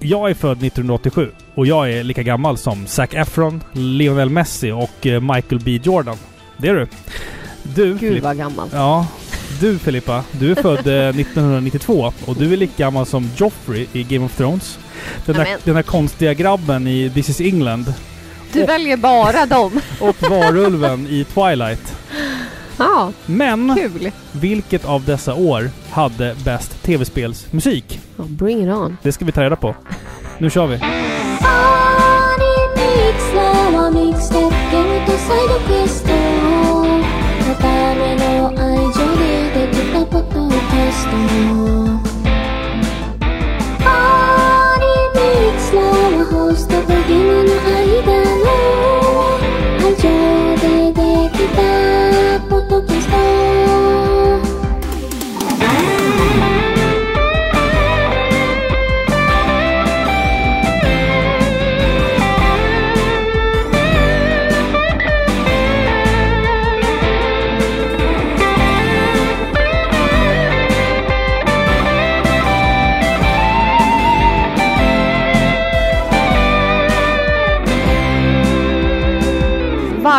[0.00, 5.06] Jag är född 1987 och jag är lika gammal som Zac Efron, Lionel Messi och
[5.06, 6.16] eh, Michael B Jordan.
[6.56, 6.86] Det är du.
[7.62, 8.72] Du, Gud Filip- vad gammalt.
[8.72, 9.06] Ja.
[9.60, 14.02] Du Filippa, du är född eh, 1992 och du är lika gammal som Joffrey i
[14.02, 14.78] Game of Thrones.
[15.26, 17.94] Den där, den där konstiga grabben i This is England.
[18.52, 19.80] Du väljer bara dem.
[20.00, 21.94] Och varulven i Twilight.
[22.78, 24.10] Ja, Men kul.
[24.32, 28.00] vilket av dessa år hade bäst tv-spelsmusik?
[28.16, 28.96] Ja, bring it on.
[29.02, 29.74] Det ska vi ta reda på.
[30.38, 30.80] Nu kör vi.
[52.88, 53.87] was.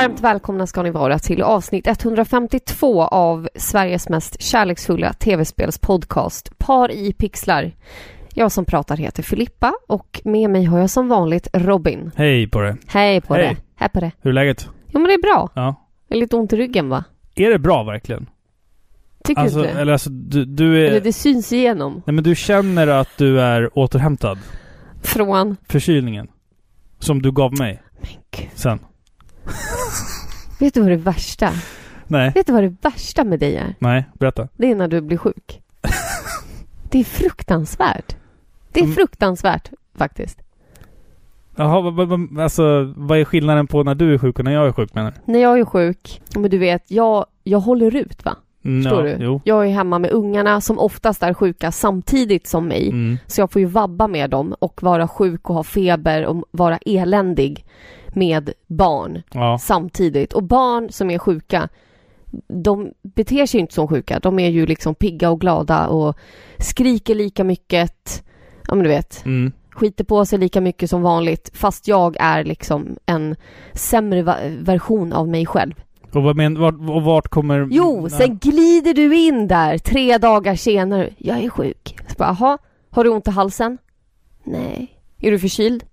[0.09, 7.13] Varmt välkomna ska ni vara till avsnitt 152 av Sveriges mest kärleksfulla tv-spelspodcast Par i
[7.13, 7.71] pixlar.
[8.33, 12.11] Jag som pratar heter Filippa och med mig har jag som vanligt Robin.
[12.15, 12.77] Hej på det.
[12.87, 13.57] Hej på det.
[13.75, 14.11] Hej på det.
[14.21, 14.69] Hur är läget?
[14.87, 15.49] Jo men det är bra.
[15.55, 15.75] Ja.
[16.07, 17.03] Jag är lite ont i ryggen va?
[17.35, 18.30] Är det bra verkligen?
[19.23, 19.81] Tycker Alltså, du inte det?
[19.81, 20.89] eller alltså, du, du är...
[20.89, 22.02] Eller det syns igenom.
[22.05, 24.37] Nej men du känner att du är återhämtad?
[25.02, 25.55] Från...
[25.67, 26.27] Förkylningen?
[26.99, 28.49] Som du gav mig Men gud.
[28.55, 28.80] sen?
[30.59, 31.50] Vet du vad det värsta?
[32.08, 32.31] Nej.
[32.36, 33.75] Vet du vad det värsta med dig är?
[33.80, 34.47] Nej, berätta.
[34.58, 35.61] Det är när du blir sjuk.
[36.89, 38.16] det är fruktansvärt.
[38.72, 38.95] Det är Mm.
[38.95, 40.39] fruktansvärt faktiskt.
[41.55, 44.52] Jaha, vad, vad, vad- alltså vad är skillnaden på när du är sjuk och när
[44.53, 45.31] jag är sjuk menar du?
[45.33, 48.36] När jag är sjuk, men du vet, jag, jag håller ut va?
[48.65, 49.23] Mm, Förstår ja, du?
[49.23, 49.42] Jo.
[49.43, 52.89] Jag är hemma med ungarna som oftast är sjuka samtidigt som mig.
[52.89, 53.17] Mm.
[53.27, 56.77] Så jag får ju vabba med dem och vara sjuk och ha feber och vara
[56.86, 57.65] eländig
[58.15, 59.58] med barn Ja.
[59.61, 60.33] samtidigt.
[60.33, 61.70] Och barn som är sjuka,
[62.47, 64.20] de beter sig inte som sjuka.
[64.20, 66.17] De är ju liksom pigga och glada och
[66.59, 68.23] skriker lika mycket.
[68.67, 69.52] Ja men du vet, Mm.
[69.71, 71.52] skiter på sig lika mycket som vanligt.
[71.53, 73.36] Fast jag är liksom en
[73.73, 74.21] sämre
[74.61, 75.73] version av mig själv.
[76.14, 77.67] Och vad men, vart, och vart kommer...
[77.71, 81.09] Jo, sen glider du in där tre dagar senare.
[81.17, 81.95] Jag är sjuk.
[82.08, 82.58] Så bara, Jaha,
[82.89, 83.77] har du ont i halsen?
[84.43, 84.95] Nej.
[85.20, 85.83] Är du förkyld?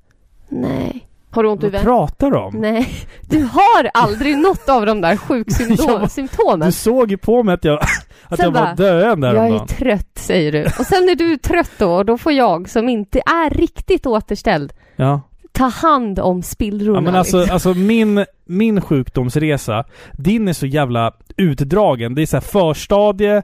[0.49, 1.06] Nej.
[1.37, 2.55] Har du ont i Vad pratar du om?
[2.55, 2.89] Nej.
[3.29, 6.67] Du har aldrig något av de där sjuksymptomen.
[6.67, 7.79] Du såg ju på mig att jag,
[8.29, 10.65] att Sen jag var döende Jag är trött, säger du.
[10.65, 14.73] Och sen är du trött då, och då får jag, som inte är riktigt återställd,
[14.97, 15.21] Ja.
[15.53, 16.99] ta hand om spillrorna.
[16.99, 17.55] Ja men alltså, liksom.
[17.55, 22.15] alltså min, min sjukdomsresa, din är så jävla utdragen.
[22.15, 23.43] Det är så här förstadie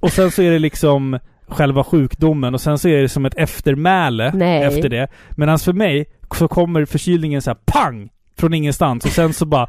[0.00, 1.18] och sen så är det liksom
[1.48, 4.62] själva sjukdomen och sen så är det som ett eftermäle Nej.
[4.62, 5.08] efter det.
[5.36, 6.06] Medan för mig
[6.36, 8.08] så kommer förkylningen så här pang!
[8.38, 9.66] Från ingenstans och sen så bara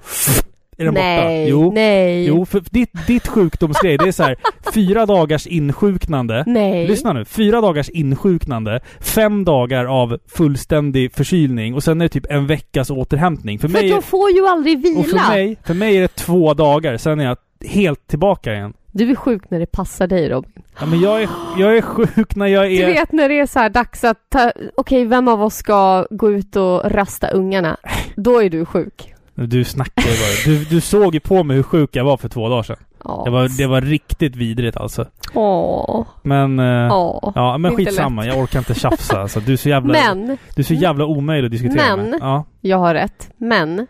[0.78, 1.03] är den borta.
[1.06, 1.72] nej, Jo.
[1.75, 4.36] nej, Jo, för ditt, ditt sjukdomsgrej, det är så här
[4.74, 6.44] fyra dagars insjuknande.
[6.48, 6.88] nej.
[6.88, 7.25] Lyssna nu.
[7.25, 12.90] Fyra dagars insjuknande, fem dagar av fullständig förkylning och sen är det typ en veckas
[12.90, 13.59] återhämtning.
[13.59, 15.00] För, För mig, jag får ju aldrig vila.
[15.00, 17.38] och för mig, för mig är det två dagar, sen är jag
[17.69, 18.74] helt tillbaka igen.
[18.92, 20.52] Du är sjuk när det passar dig Robin.
[20.80, 22.88] Ja, men jag är, jag är sjuk när jag Du är...
[22.88, 26.32] vet när det är så här dags att ta, okej vem av oss ska gå
[26.32, 27.78] ut och rasta ungarna?
[28.16, 29.14] Då är du sjuk.
[29.36, 30.54] Du snackar ju bara.
[30.60, 32.78] Du, du såg ju på mig hur sjuk jag var för två dagar sedan.
[33.04, 33.22] Ja.
[33.26, 35.06] Det var, det var riktigt vidrigt alltså.
[35.34, 36.06] Åh.
[36.22, 36.60] Men...
[36.60, 37.32] eh, Åh.
[37.36, 38.26] Ja, men skitsamma.
[38.26, 39.40] Jag orkar inte tjafsa alltså.
[39.40, 39.94] Du är så jävla...
[39.94, 42.20] Men, Du är så jävla omöjlig att diskutera Men- med.
[42.22, 42.46] Ja.
[42.62, 43.30] jag har rätt.
[43.38, 43.88] Men,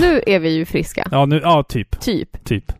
[0.00, 1.08] nu är vi ju friska.
[1.10, 2.00] Ja, nu, ja, typ.
[2.00, 2.44] Typ.
[2.44, 2.72] Typ.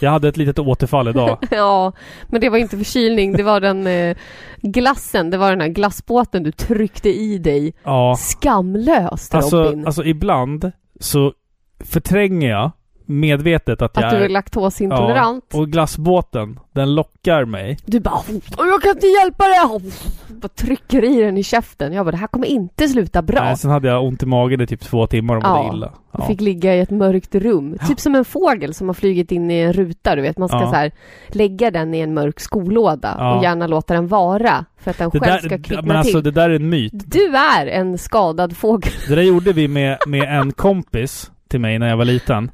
[0.00, 1.38] Jag hade ett litet återfall idag.
[1.50, 1.92] Ja,
[2.28, 3.32] men det var inte förkylning.
[3.32, 4.16] Det var den eh,
[4.62, 5.30] glassen.
[5.30, 7.72] Det var den här glassbåten du tryckte i dig.
[7.84, 8.16] Ja.
[8.18, 9.86] Skamlöst Alltså, Robin.
[9.86, 11.32] alltså ibland så
[11.84, 12.70] förtränger jag
[13.10, 15.44] medvetet att jag att du är laktosintolerant.
[15.54, 17.78] Och glassbåten, den lockar mig.
[17.86, 18.14] Du bara
[18.58, 19.92] "Åh, jag kan inte hjälpa dig!
[20.28, 21.92] Bara trycker i den i käften.
[21.92, 23.44] Jag bara det här kommer inte sluta bra.
[23.44, 25.74] Nej, sen hade jag ont i magen i typ två timmar och mådde Ja.
[25.74, 25.86] illa.
[26.10, 26.26] Och Ja.
[26.26, 27.78] fick ligga i ett mörkt rum.
[27.88, 30.38] Typ som en fågel som har flugit in i en ruta, du vet.
[30.38, 30.70] Man ska Ja.
[30.70, 30.92] så här
[31.28, 33.34] lägga den i en mörk skolåda Ja.
[33.36, 36.12] och gärna låta den vara för att den Det själv där, ska kvickna men alltså
[36.12, 36.24] till.
[36.24, 36.92] det där är en myt.
[36.94, 38.92] Du är en skadad fågel.
[39.08, 42.50] Det där gjorde vi med, med en kompis till mig när jag var liten.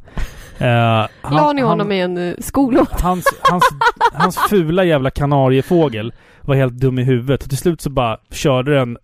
[0.58, 2.96] Eh, La ni honom i en uh, skolåda?
[3.02, 3.64] hans, hans,
[4.12, 7.42] hans fula jävla kanariefågel var helt dum i huvudet.
[7.42, 8.98] Och till slut så bara körde den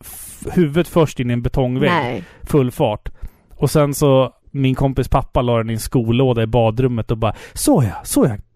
[0.52, 2.25] huvudet först in i en betongvägg.
[2.43, 3.08] Full fart.
[3.56, 7.34] Och sen så min kompis pappa la den i en skolåda i badrummet och bara
[7.52, 7.94] Så ja,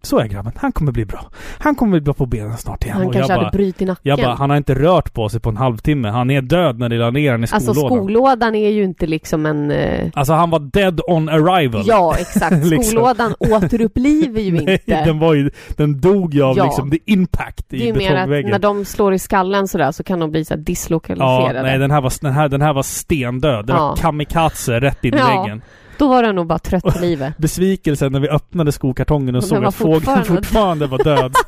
[0.06, 0.53] så ja grabben.
[0.56, 1.31] Han kommer bli bra.
[1.58, 2.97] Han kommer bli bra på benen snart igen.
[2.97, 4.00] Han och kanske hade bara, brutit nacken.
[4.03, 6.08] jag bara, han har inte rört på sig på en halvtimme.
[6.08, 7.99] Han är död när de la ner den i alltså skollådan.
[7.99, 9.70] skolådan är ju inte liksom en...
[9.70, 11.82] eh, Alltså han var dead on arrival.
[11.87, 12.56] Ja, exakt.
[12.64, 12.82] Liksom.
[12.82, 15.05] Skolådan återupplivar ju Nej, inte.
[15.05, 16.64] den var ju, den dog ju av Ja.
[16.64, 18.50] liksom the impact det är i ju mer att betongväggen.
[18.50, 21.62] när de slår i skallen sådär så kan de bli så här Ja, dislokaliserade.
[21.62, 23.67] nej den här var, den här, den här var stendöd.
[23.67, 23.88] Det Ja.
[23.88, 25.43] var kamikaze rätt in i Ja.
[25.43, 25.62] väggen.
[25.98, 27.38] Då var den nog bara trött på livet.
[27.38, 31.34] Besvikelsen när vi öppnade skokartongen och såg att fågeln fortfarande- var död.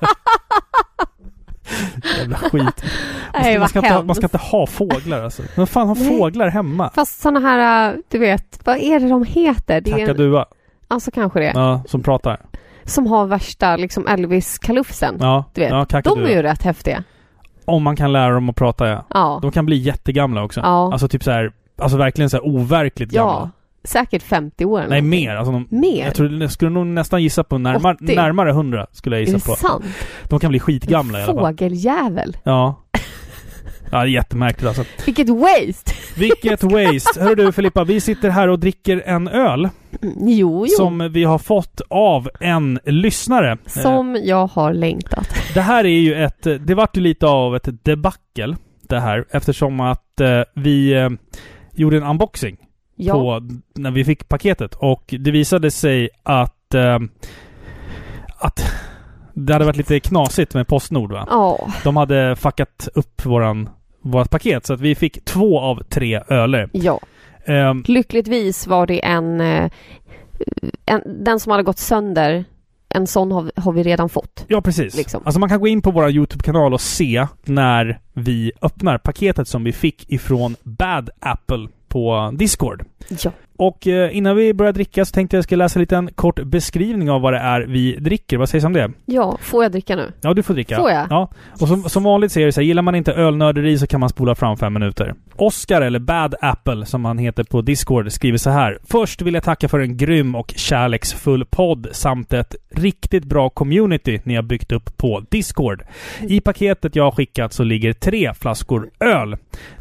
[2.18, 2.52] Jävla skit.
[3.32, 5.42] Man Nej, ska, man, ska inte, man ska inte ha fåglar alltså.
[5.56, 6.18] Men fan har Nej.
[6.18, 6.90] fåglar hemma?
[6.94, 9.80] Fast såna här, äh, du vet, vad är det de heter?
[9.80, 10.46] Det är en, Kakadua.
[10.88, 11.52] alltså kanske det.
[11.54, 12.40] Ja, som pratar.
[12.84, 15.16] Som har värsta liksom Elvis-kalufsen.
[15.20, 17.04] Ja, Du vet, ja De är ju rätt häftiga.
[17.64, 19.04] Om man kan lära dem att prata ja.
[19.10, 19.38] Ja.
[19.42, 20.60] De kan bli jättegamla också.
[20.60, 20.92] Ja.
[20.92, 23.50] Alltså typ så här, alltså verkligen så här overkligt ja.
[23.84, 25.36] Säkert 50 år Nej mer.
[25.36, 26.04] Alltså de, Mer?
[26.04, 28.14] Jag, tror, jag skulle nog nästan gissa på närmare, 80.
[28.16, 29.56] närmare 100 skulle jag Är det gissa på.
[29.56, 29.84] sant?
[30.30, 31.44] De kan bli skitgamla i alla fall.
[31.56, 32.36] Fågeljävel.
[32.44, 32.84] Ja.
[33.90, 34.84] Ja, det är jättemärkligt alltså.
[35.06, 35.92] Vilket waste!
[36.16, 37.20] Vilket waste!
[37.22, 39.68] Hör du Filippa, vi sitter här och dricker en öl
[40.02, 40.76] Mm, Jo, jo.
[40.76, 43.58] Som, som vi har fått av en lyssnare.
[43.84, 45.28] Eh, jag har längtat.
[45.54, 48.56] Det här är ju ett, det vart ju lite av ett debacle
[48.88, 51.08] det här eftersom att eh, vi eh,
[51.74, 52.56] gjorde en unboxing
[53.00, 53.12] Ja.
[53.12, 56.98] på när vi fick paketet och det visade sig att eh,
[58.38, 58.72] att
[59.34, 61.26] det hade varit lite knasigt med Postnord va?
[61.30, 61.68] Ja.
[61.84, 63.68] De hade fuckat upp våran,
[64.02, 66.68] vårat paket så att vi fick två av tre öler.
[66.72, 67.00] Ja.
[67.44, 69.70] Ehm, Lyckligtvis var det en, eh,
[70.86, 71.24] en...
[71.24, 72.44] Den som hade gått sönder,
[72.88, 74.44] en sån har, har vi redan fått.
[74.48, 74.96] ja, precis.
[74.96, 75.22] Liksom.
[75.24, 79.64] Alltså man kan gå in på vår YouTube-kanal och se när vi öppnar paketet som
[79.64, 82.84] vi fick ifrån Bad Apple på Discord.
[83.24, 83.32] Ja.
[83.58, 87.10] Och eh, innan vi börjar dricka så tänkte jag ska läsa en liten kort beskrivning
[87.10, 88.36] av vad det är vi dricker.
[88.36, 88.90] Vad sägs om det?
[89.06, 90.12] Ja, får jag dricka nu?
[90.20, 90.76] Ja, du får dricka.
[90.76, 91.06] Får jag?
[91.10, 91.30] Ja.
[91.60, 94.08] Och som, som vanligt säger det så här, gillar man inte ölnörderi så kan man
[94.08, 95.14] spola fram fem minuter.
[95.36, 98.78] Oscar, eller Bad Apple som han heter på Discord, skriver så här.
[98.84, 104.20] Först vill jag tacka för en grym och kärleksfull podd samt ett riktigt bra community
[104.24, 105.82] ni har byggt upp på Discord.
[106.20, 109.36] I paketet jag har skickat så ligger tre flaskor öl.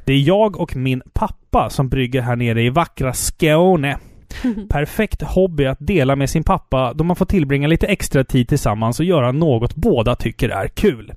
[0.05, 3.97] Det är jag och min pappa som brygger här nere i vackra Skåne.
[4.69, 8.99] Perfekt hobby att dela med sin pappa då man får tillbringa lite extra tid tillsammans
[8.99, 11.13] och göra något båda tycker är kul.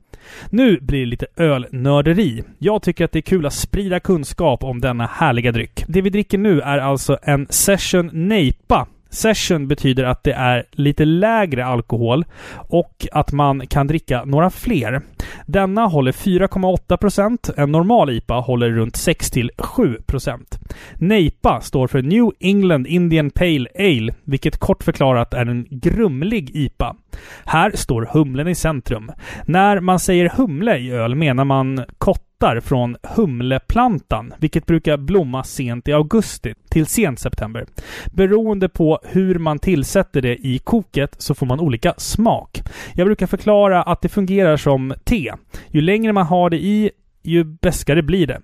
[0.51, 2.43] Nu blir det lite ölnörderi.
[2.59, 5.85] Jag tycker att det är kul att sprida kunskap om denna härliga dryck.
[5.87, 8.87] Det vi dricker nu är alltså en Session Neipa.
[9.11, 12.25] Session betyder att det är lite lägre alkohol
[12.57, 15.01] och att man kan dricka några fler.
[15.47, 17.51] Denna håller 4,8 procent.
[17.57, 20.59] En normal IPA håller runt 6-7 procent.
[20.95, 26.97] NEIPA står för New England Indian Pale Ale, vilket kort förklarat är en grumlig IPA.
[27.45, 29.12] Här står humlen i centrum.
[29.45, 35.45] När man säger humle i öl menar man kott kottar från humleplantan, vilket brukar blomma
[35.45, 37.67] sent i augusti till sent september.
[38.13, 42.63] Beroende på hur man tillsätter det i koket så får man olika smak.
[42.95, 45.33] Jag brukar förklara att det fungerar som te.
[45.69, 46.91] Ju längre man har det i,
[47.23, 48.41] ju bäskare blir det.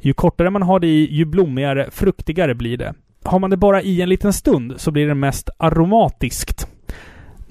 [0.00, 2.94] Ju kortare man har det i, ju blommigare, fruktigare blir det.
[3.24, 6.71] Har man det bara i en liten stund så blir det mest aromatiskt.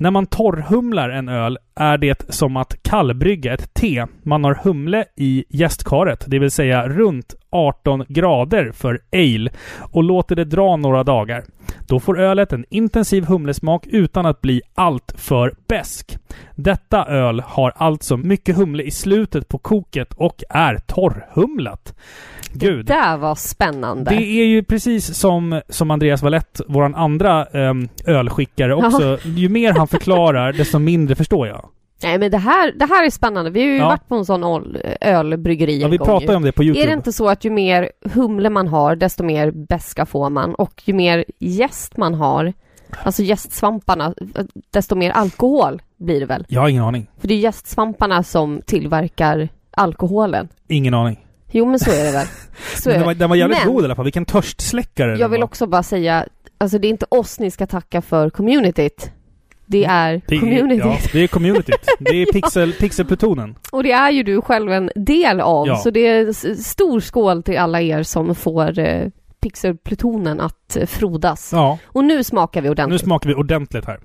[0.01, 4.05] När man torrhumlar en öl är det som att kallbrygga ett te.
[4.23, 10.35] Man har humle i jästkaret, det vill säga runt 18 grader för ale och låter
[10.35, 11.43] det dra några dagar.
[11.87, 16.17] Då får ölet en intensiv humlesmak utan att bli allt för besk.
[16.55, 21.93] Detta öl har alltså mycket humle i slutet på koket och är torrhumlat.
[22.53, 22.85] Gud.
[22.85, 24.11] Det där var spännande.
[24.11, 29.17] Det är ju precis som, som Andreas Valett, våran andra um, ölskickare också.
[29.25, 31.69] Ju mer han förklarar, desto mindre förstår jag.
[32.03, 33.51] Nej men det här, det här är spännande.
[33.51, 33.87] Vi har ju Ja.
[33.87, 35.97] varit på en sån öl, ölbryggeri Ja, vi
[36.31, 36.35] ju.
[36.35, 36.83] om det på YouTube.
[36.83, 40.55] Är det inte så att ju mer humle man har, desto mer beska får man?
[40.55, 42.53] Och ju mer jäst man har,
[43.03, 44.13] alltså jästsvamparna,
[44.71, 46.45] desto mer alkohol blir det väl?
[46.47, 47.07] Jag har ingen aning.
[47.19, 50.47] För det är jästsvamparna som tillverkar alkoholen.
[50.67, 51.19] Ingen aning.
[51.51, 52.27] Jo men så är det väl.
[52.75, 53.19] Så Men är den, var, det.
[53.19, 54.05] den var jävligt Men- god i alla fall.
[54.05, 55.45] Vilken törstsläckare Jag vill var.
[55.45, 56.25] också bara säga,
[56.57, 59.11] alltså det är inte oss ni ska tacka för communityt.
[59.65, 60.85] Det är Det är, communityt.
[60.85, 61.87] ja, det är communityt.
[61.99, 63.55] Det är pixel, pixelplutonen.
[63.71, 65.75] Och det är ju du själv en del av, Ja.
[65.77, 69.07] så det är stor skål till alla er som får eh,
[69.41, 71.49] pixelplutonen att eh, frodas.
[71.53, 73.01] Ja, Och nu smakar vi nu ordentligt.
[73.01, 73.99] smakar vi ordentligt här.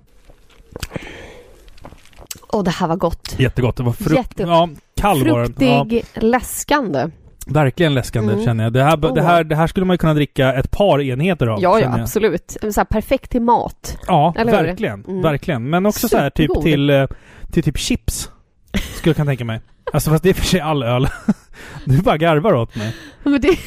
[2.52, 3.34] Åh, det här var gott.
[3.38, 3.76] Jättegott.
[3.76, 4.16] Det var frukt...
[4.16, 4.48] Jättegott.
[4.48, 4.68] Ja,
[5.02, 5.54] kall var den.
[5.68, 7.10] Ja, Fruktig, läskande.
[7.46, 8.44] Verkligen läskande Mm.
[8.44, 8.72] känner jag.
[8.72, 11.62] Det här, det, här, det här skulle man ju kunna dricka ett par enheter av.
[11.62, 12.56] Ja, ja, absolut.
[12.70, 13.98] Så här, perfekt till mat.
[14.06, 15.04] Ja, Eller verkligen.
[15.04, 15.22] Mm.
[15.22, 15.70] Verkligen.
[15.70, 16.64] Men också så här typ Supergod.
[16.64, 17.06] till, eh,
[17.52, 18.30] till typ chips.
[18.96, 19.60] Skulle jag kunna tänka mig.
[19.92, 21.08] Alltså fast det är för sig all öl.
[21.84, 22.94] Du bara garvar åt mig.
[23.22, 23.58] Men det,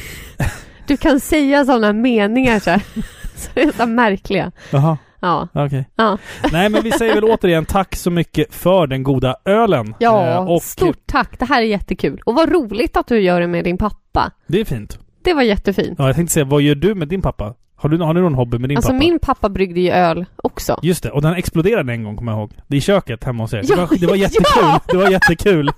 [0.86, 2.82] du kan säga sådana meningar så här.
[3.36, 4.52] Så det är så märkliga.
[4.70, 5.48] Jaha, Ja.
[5.54, 5.88] okej.
[5.96, 6.18] Ja.
[6.52, 9.94] Nej men vi säger väl återigen tack så mycket för den goda ölen.
[9.98, 11.38] Ja, Eh, och stort tack.
[11.38, 12.20] Det här är jättekul.
[12.24, 14.30] Och vad roligt att du gör det med din pappa.
[14.46, 14.98] det är fint.
[15.24, 15.94] Det var jättefint.
[15.98, 17.54] Ja, jag tänkte säga, vad gör du med din pappa?
[17.76, 18.98] Har du, har du någon hobby med din alltså pappa?
[18.98, 20.78] min pappa bryggde ju öl också.
[20.82, 22.52] Just det, och den exploderade en gång kommer jag ihåg.
[22.66, 23.62] Det är i köket hemma hos er.
[23.64, 24.44] Ja, det, var, det var jättekul.
[24.62, 24.80] ja!
[24.86, 25.70] Det var jättekul.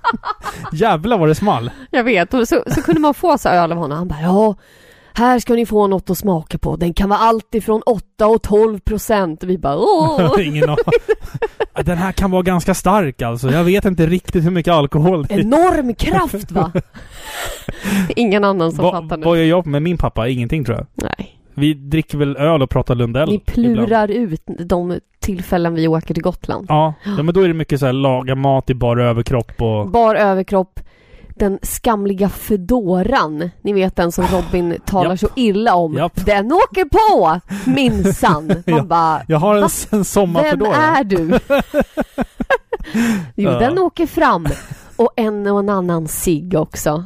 [0.73, 1.71] Jävlar vad det small.
[1.91, 2.35] Jag vet.
[2.35, 3.99] Och så, så kunde man få så öl av honom.
[3.99, 4.55] Han bara ja,
[5.15, 6.77] här ska ni få något att smaka på.
[6.77, 9.45] Den kan vara allt ifrån 8 och 12 procent.
[9.45, 10.31] Vi bara åh!
[10.47, 10.77] Ingen.
[11.85, 13.51] Den här kan vara ganska stark alltså.
[13.51, 15.41] Jag vet inte riktigt hur mycket alkohol det är.
[15.41, 16.73] Enorm kraft va?
[18.17, 19.25] Ingen annan som Va, fattar nu.
[19.25, 20.29] vad gör jag med min pappa?
[20.29, 20.87] Ingenting tror jag.
[21.19, 21.39] Nej.
[21.55, 23.29] Vi dricker väl öl och pratar Lundell.
[23.29, 23.47] Ibland.
[23.47, 26.67] plurar ut de tillfällen vi åker till Gotland.
[26.69, 26.95] Ja.
[27.05, 29.91] ja, men då är det mycket så här laga mat i bara överkropp och...
[29.91, 30.81] Bar överkropp.
[31.37, 33.51] Den skamliga fedoran.
[33.63, 35.19] Ni vet den som Robin talar Japp.
[35.21, 35.95] så illa om.
[35.95, 36.27] Japp.
[36.27, 37.41] Den åker på!
[37.71, 38.47] Minsann.
[38.49, 38.83] Man Ja.
[38.85, 40.75] bara, Jag har en, en vem sommarfedora.
[40.77, 41.19] är du?
[43.37, 43.59] jo, Ja.
[43.59, 44.47] den åker fram.
[44.97, 47.05] Och en och en annan cigg också.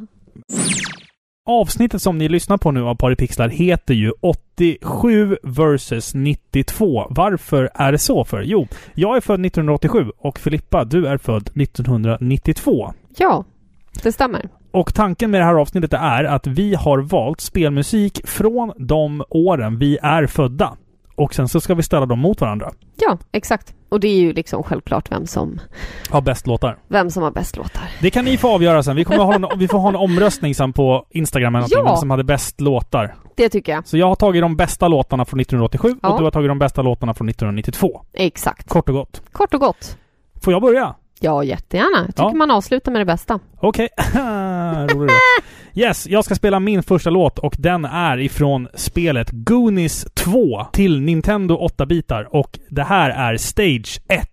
[1.49, 7.07] Avsnittet som ni lyssnar på nu av Paripixlar heter ju 87 vs 92.
[7.11, 8.43] Varför är det så för?
[8.43, 12.93] Jo, jag är född 1987 och Filippa, du är född 1992.
[13.17, 13.45] Ja,
[14.03, 14.49] det stämmer.
[14.71, 19.79] Och tanken med det här avsnittet är att vi har valt spelmusik från de åren
[19.79, 20.73] vi är födda.
[21.15, 22.71] Och sen så ska vi ställa dem mot varandra.
[22.97, 23.75] Ja, exakt.
[23.89, 25.61] Och det är ju liksom självklart vem som,
[26.11, 26.79] Har bäst låtar.
[26.89, 27.83] vem som har bäst låtar.
[28.01, 28.97] Det kan ni få avgöra sen.
[28.97, 31.85] Vi, kommer ha en, vi får ha en omröstning sen på Instagram eller någonting, Ja.
[31.85, 33.15] vem som hade bäst låtar.
[33.37, 33.87] Det tycker jag.
[33.87, 36.09] Så jag har tagit de bästa låtarna från 1987 Ja.
[36.13, 38.03] och du har tagit de bästa låtarna från 1992.
[38.13, 38.69] Exakt.
[38.69, 39.23] Kort och gott.
[39.33, 39.99] Kort och gott.
[40.43, 40.95] Får jag börja?
[41.21, 41.99] Ja, jättegärna.
[42.07, 42.35] Jag tycker Ja.
[42.35, 43.39] man avslutar med det bästa.
[43.61, 43.89] Okej.
[45.75, 45.81] Det.
[45.81, 51.01] Yes, jag ska spela min första låt och den är ifrån spelet Goonies 2 till
[51.01, 54.29] Nintendo 8-bitar och det här är Stage 1.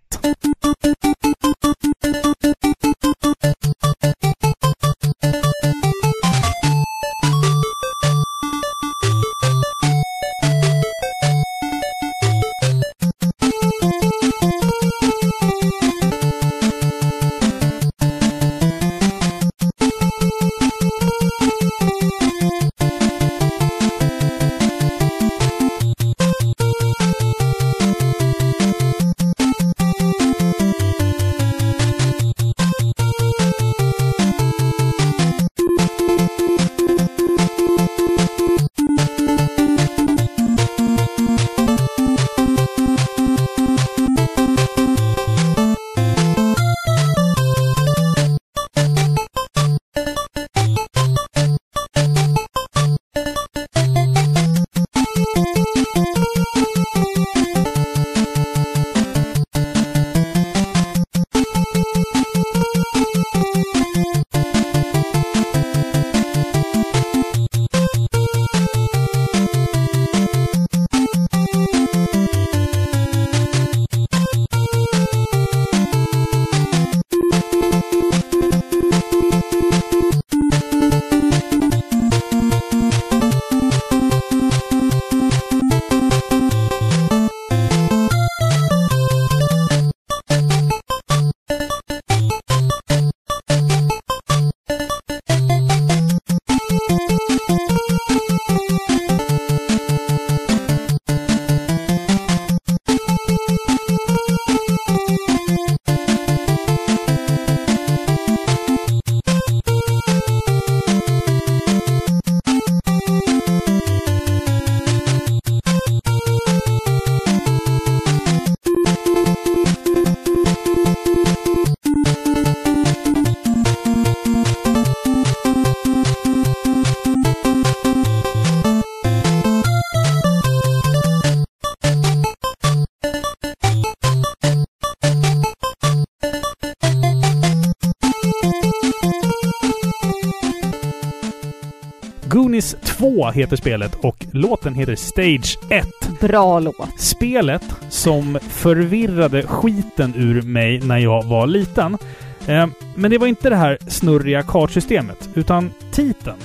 [142.74, 145.88] Goonies 2 heter spelet och låten heter Stage 1.
[146.20, 147.00] Bra låt.
[147.00, 151.98] Spelet som förvirrade skiten ur mig när jag var liten.
[152.46, 156.36] Eh, men det var inte det här snurriga kartsystemet, utan titeln.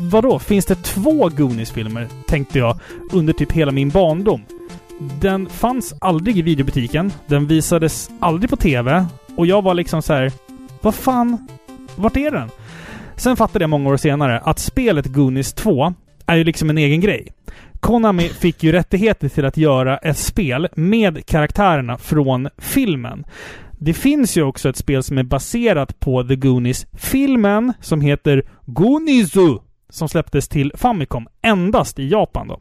[0.00, 0.38] Vadå?
[0.38, 2.08] Finns det två Goonies-filmer?
[2.26, 2.78] Tänkte jag
[3.12, 4.44] under typ hela min barndom.
[5.20, 7.12] Den fanns aldrig i videobutiken.
[7.26, 9.06] Den visades aldrig på TV.
[9.36, 10.32] Och jag var liksom så här.
[10.80, 11.48] Vad fan?
[11.96, 12.50] Vart är den?
[13.16, 15.94] Sen fattade jag många år senare att spelet Goonies 2
[16.26, 17.32] är ju liksom en egen grej.
[17.80, 23.24] Konami fick ju rättigheter till att göra ett spel med karaktärerna från filmen.
[23.78, 29.58] Det finns ju också ett spel som är baserat på The Goonies-filmen som heter Goonizu
[29.88, 32.60] som släpptes till Famicom endast i Japan då.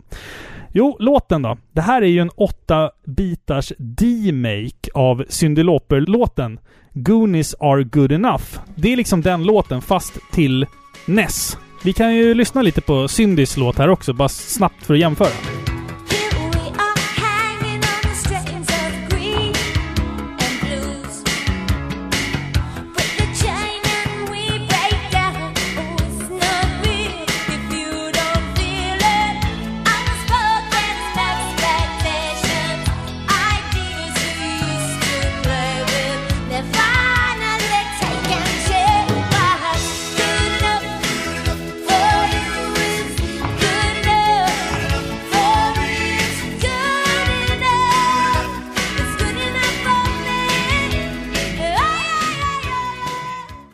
[0.76, 1.58] Jo, låten då.
[1.72, 6.60] Det här är ju en 8-bitars D-make av Cyndi låten
[6.94, 8.44] Goonies are good enough.
[8.76, 10.66] Det är liksom den låten fast till
[11.06, 11.58] NES.
[11.84, 15.63] Vi kan ju lyssna lite på Cyndis låt här också, bara snabbt för att jämföra.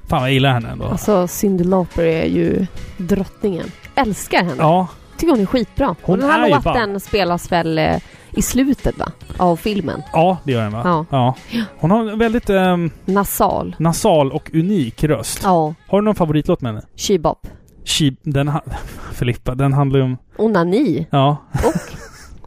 [0.09, 0.85] Fan vad jag gillar henne ändå.
[0.85, 2.65] Alltså, Cyndi Lauper är ju
[2.97, 3.65] drottningen.
[3.95, 4.55] Älskar henne.
[4.57, 4.87] Ja,
[5.17, 5.95] Tycker hon är skitbra.
[6.01, 7.95] Hon och den här låten spelas väl eh,
[8.31, 9.11] i slutet va?
[9.37, 10.03] Av filmen.
[10.13, 11.05] ja det gör den va?
[11.09, 11.35] Ja.
[11.77, 13.75] Hon har en väldigt ehm, Nasal.
[13.79, 15.39] nasal och unik röst.
[15.43, 15.73] Ja.
[15.87, 16.85] Har du någon favoritlåt med henne?
[16.95, 17.47] Shebop.
[17.85, 18.51] She, den
[19.13, 20.17] Filippa, den handlar ju om...
[20.37, 21.07] Onani.
[21.11, 21.37] Ja.
[21.63, 21.73] Och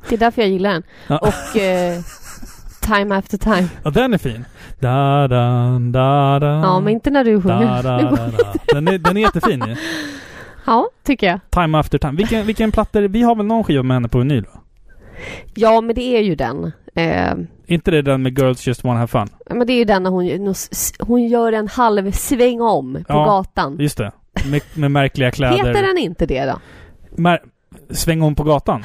[0.09, 0.83] det är därför jag gillar den.
[1.07, 1.19] Ja.
[1.19, 2.01] Och eh,
[2.83, 3.69] Time After Time.
[3.85, 4.45] ja, den är fin.
[4.81, 6.47] Da, da, da, da.
[6.47, 7.83] Ja, men inte när du da, sjunger.
[7.83, 8.55] da, går- da, da.
[8.75, 9.77] Den, är, den är jättefin ju.
[10.67, 11.41] Ja, tycker jag.
[11.51, 12.13] Time after time.
[12.17, 13.03] Vilken, vilken plattor?
[13.03, 14.45] Vi har väl någon skiva med henne på vinyl?
[14.55, 14.61] va?
[15.55, 16.73] Ja, men det är ju den.
[16.95, 17.33] Eh,
[17.67, 19.29] inte det den med Girls Just Wanna Have Fun?
[19.51, 20.55] men det är ju den när hon,
[21.01, 23.25] hon gör en halv sväng om på Ja.
[23.25, 23.77] gatan.
[23.81, 24.13] Just det.
[24.51, 25.57] Med, med märkliga kläder.
[25.57, 26.59] Heter den inte det då?
[27.17, 27.43] Mär,
[27.91, 28.83] sväng om på gatan?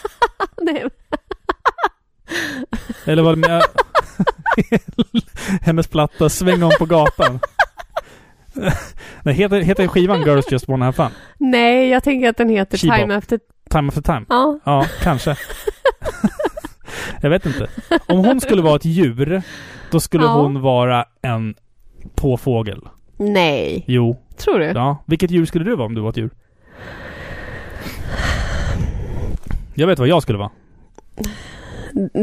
[0.62, 0.84] Nej.
[3.04, 3.62] Eller var det med...
[5.62, 7.40] Hennes platta Sväng om på gatan.
[9.22, 11.10] Nej, heter, heter skivan Girls Just Wanna Have Fun?
[11.38, 12.96] Nej, jag tänker att den heter Shebop.
[12.98, 13.40] Time After...
[13.70, 14.24] Time after time?
[14.28, 14.58] Ja.
[14.64, 15.36] Ja, kanske.
[17.22, 17.68] Jag vet inte.
[18.08, 19.42] Om hon skulle vara ett djur,
[19.90, 20.32] då skulle Ja.
[20.42, 21.54] hon vara en
[22.14, 22.88] påfågel.
[23.16, 23.84] Nej.
[23.86, 24.16] Jo.
[24.36, 24.64] Tror du?
[24.64, 25.04] Ja.
[25.06, 26.30] Vilket djur skulle du vara om du var ett djur?
[29.74, 30.50] Jag vet vad jag skulle vara.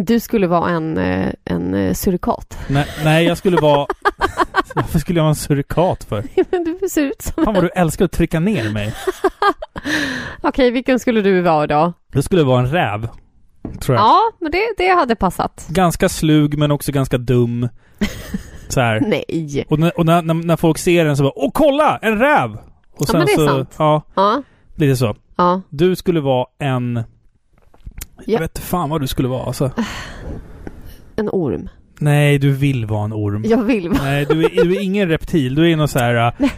[0.06, 2.58] Du skulle vara en, eh, en eh, surikat.
[2.67, 3.88] Nej, nej jag skulle vara...
[4.75, 6.23] Varför skulle jag vara en surikat för?
[6.51, 7.45] Men du ser ut som...
[7.45, 8.93] Fan vad du älskar att trycka ner mig.
[10.41, 11.93] Okej, vilken skulle du vara då?
[12.13, 13.08] Jag skulle vara en räv.
[13.80, 14.03] Tror jag.
[14.06, 15.67] Ja, men det, det hade passat.
[15.69, 17.69] Ganska slug men också ganska dum.
[18.67, 18.99] Så här.
[19.08, 19.65] Nej.
[19.69, 21.99] Och, när, och när, när, när folk ser den så bara Åh kolla!
[22.01, 22.53] En räv!
[22.53, 23.75] Och Ja, men det är så, sant.
[23.77, 24.43] Ja, Ja.
[24.75, 25.15] lite så.
[25.36, 25.62] Ja.
[25.69, 27.03] Du skulle vara en...
[28.25, 28.39] Jag Ja.
[28.39, 29.71] vet fan vad du skulle vara alltså.
[31.15, 31.69] En orm.
[31.99, 33.43] Nej, du vill vara en orm.
[33.47, 34.01] Jag vill vara...
[34.03, 35.55] Nej, du är, du är ingen reptil.
[35.55, 36.33] Du är någon så här...
[36.39, 36.49] äh,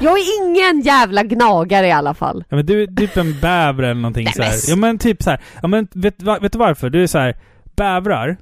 [0.00, 2.44] Jag är ingen jävla gnagare i alla fall.
[2.48, 4.52] Ja, men du är typ en bäver eller någonting Nej, så här.
[4.68, 5.40] Ja men typ så här.
[5.62, 6.90] Ja men vet, vet du varför?
[6.90, 7.36] Du är så här.
[7.76, 8.36] Bävrar.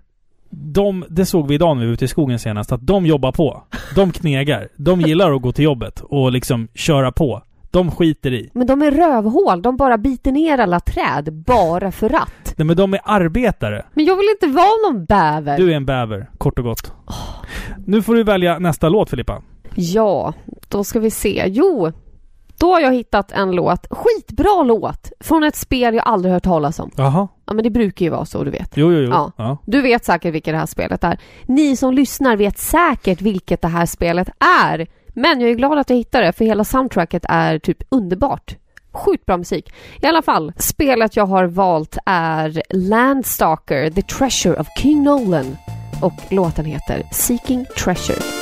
[0.51, 3.33] De, det såg vi idag när vi var ute i skogen senast, att de jobbar
[3.33, 3.63] på.
[3.95, 4.69] De knegar.
[4.77, 7.43] De gillar att gå till jobbet och liksom köra på.
[7.77, 8.51] De skiter i.
[8.53, 9.63] Men de är rövhål.
[9.63, 12.55] De bara biter ner alla träd bara för att.
[12.57, 13.87] Nej men de är arbetare.
[13.95, 15.59] Men jag vill inte vara någon bäver.
[15.59, 16.93] Du är en bäver, kort och gott.
[17.87, 19.43] Nu får du välja nästa låt Filippa.
[19.75, 20.33] Ja,
[20.69, 21.45] då ska vi se.
[21.47, 21.93] Jo,
[22.59, 23.87] då har jag hittat en låt.
[23.91, 25.13] Skitbra låt!
[25.21, 26.91] Från ett spel jag aldrig hört talas om.
[26.97, 27.29] Jaha.
[27.47, 28.77] Ja, men det brukar ju vara så, du vet.
[28.77, 29.11] Jo, jo, jo.
[29.11, 29.33] Ja.
[29.37, 29.59] Ja.
[29.67, 31.19] Du vet säkert vilket det här spelet är.
[31.47, 34.29] Ni som lyssnar vet säkert vilket det här spelet
[34.65, 34.87] är.
[35.19, 38.57] Men jag är glad att jag hittade det, för hela soundtracket är typ underbart.
[38.93, 39.73] Sjukt bra musik.
[40.03, 45.57] I alla fall, spelet jag har valt är Landstalker, The Treasure of King Nolan.
[46.03, 48.36] Och låten heter Seeking Treasure.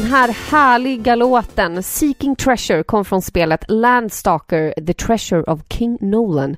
[0.00, 6.56] Den här härliga låten, Seeking Treasure, kom från spelet Landstalker, The Treasure of King Nolan.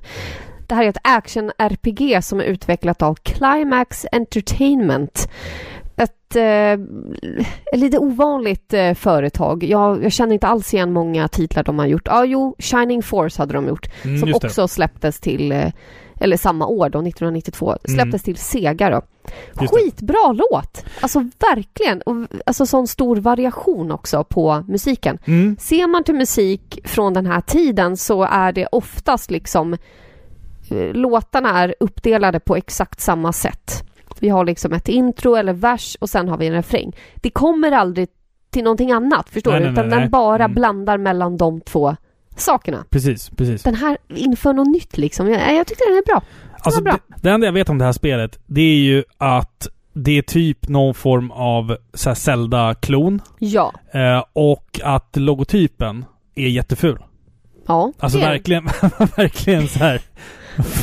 [0.67, 5.29] Det här är ett action-RPG som är utvecklat av Climax Entertainment.
[5.95, 6.71] Ett, eh,
[7.73, 9.63] ett lite ovanligt eh, företag.
[9.63, 12.07] Jag, jag känner inte alls igen många titlar de har gjort.
[12.07, 13.87] Ja, jo, Shining Force hade de gjort.
[14.05, 15.71] Mm, som också släpptes till, eh,
[16.19, 18.35] eller samma år då, 1992, släpptes Mm.
[18.35, 19.01] till Sega då.
[19.55, 20.85] Skitbra låt!
[21.01, 22.01] Alltså verkligen!
[22.01, 25.17] Och alltså sån stor variation också på musiken.
[25.25, 25.55] Mm.
[25.59, 29.73] Ser man till musik från den här tiden så är det oftast liksom
[30.71, 33.83] eh, låtarna är uppdelade på exakt samma sätt.
[34.19, 36.95] Vi har liksom ett intro eller vers och sen har vi en refräng.
[37.15, 38.07] Det kommer aldrig
[38.49, 39.65] till någonting annat, förstår Nej, du?
[39.65, 40.55] nej, Utan nej, den bara Mm.
[40.55, 41.95] blandar mellan de två
[42.37, 42.85] sakerna.
[42.89, 43.63] Precis, precis.
[43.63, 45.29] Den här inför något nytt liksom.
[45.29, 46.21] Jag, jag tyckte den är bra.
[46.63, 50.17] Alltså, det, det enda jag vet om det här spelet, det är ju att det
[50.17, 53.21] är typ någon form av Zelda-klon.
[53.39, 53.73] Ja.
[53.91, 56.97] Eh, och att logotypen är jätteful.
[57.67, 58.65] Ja, Alltså det är verkligen,
[59.17, 60.01] verkligen så här.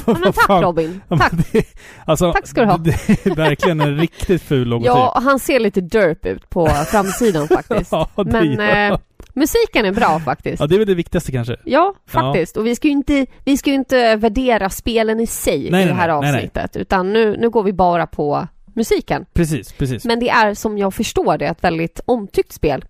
[0.07, 0.63] Ja, men tack?
[0.63, 1.01] Robin.
[1.09, 1.33] Tack.
[1.53, 1.65] det-
[2.05, 2.77] alltså, Tack ska du ha.
[2.77, 2.91] Det
[3.27, 4.87] är verkligen en riktigt ful logotyp.
[4.87, 7.93] Ja, han ser lite derp ut på framsidan faktiskt.
[7.93, 8.99] Ja, det Men gör- eh,
[9.35, 10.61] musiken är bra faktiskt.
[10.61, 11.57] ja, det är väl det viktigaste kanske.
[11.65, 12.57] Ja, faktiskt.
[12.57, 15.95] Och vi ska ju inte, vi ska inte värdera spelen i sig Nej, i det
[15.95, 16.39] här nej, nej, nej.
[16.39, 16.77] avsnittet.
[16.77, 19.27] Utan nu, nu går vi bara på musiken.
[19.33, 20.05] Precis, precis.
[20.05, 22.85] Men det är som jag förstår det ett väldigt omtyckt spel.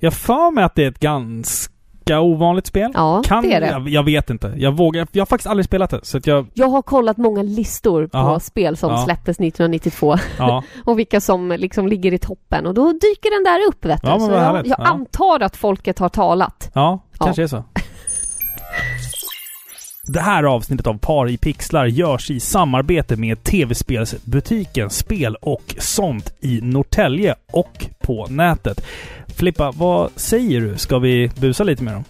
[0.00, 1.74] Jag för mig att det är ett ganska
[2.18, 2.90] ovanligt spel.
[2.94, 3.66] Ja, kan, det är det.
[3.66, 4.52] Jag, jag vet inte.
[4.56, 5.06] Jag vågar.
[5.12, 6.00] Jag har faktiskt aldrig spelat det.
[6.02, 6.46] Så att jag...
[6.54, 8.40] Jag har kollat många listor på Jaha.
[8.40, 9.04] spel som Ja.
[9.04, 10.62] släpptes 1992 Ja.
[10.84, 14.08] och vilka som liksom ligger i toppen och då dyker den där upp vet du.
[14.08, 14.84] Ja, men Så jag, jag Ja.
[14.84, 16.70] antar att folket har talat.
[16.74, 17.24] Ja, Ja.
[17.24, 17.64] kanske är så.
[20.12, 26.32] Det här avsnittet av Par i pixlar görs i samarbete med tv-spelsbutiken Spel och sånt
[26.40, 28.84] i Norrtälje och på nätet.
[29.36, 30.76] Filippa, vad säger du?
[30.78, 32.04] Ska vi busa lite med dem?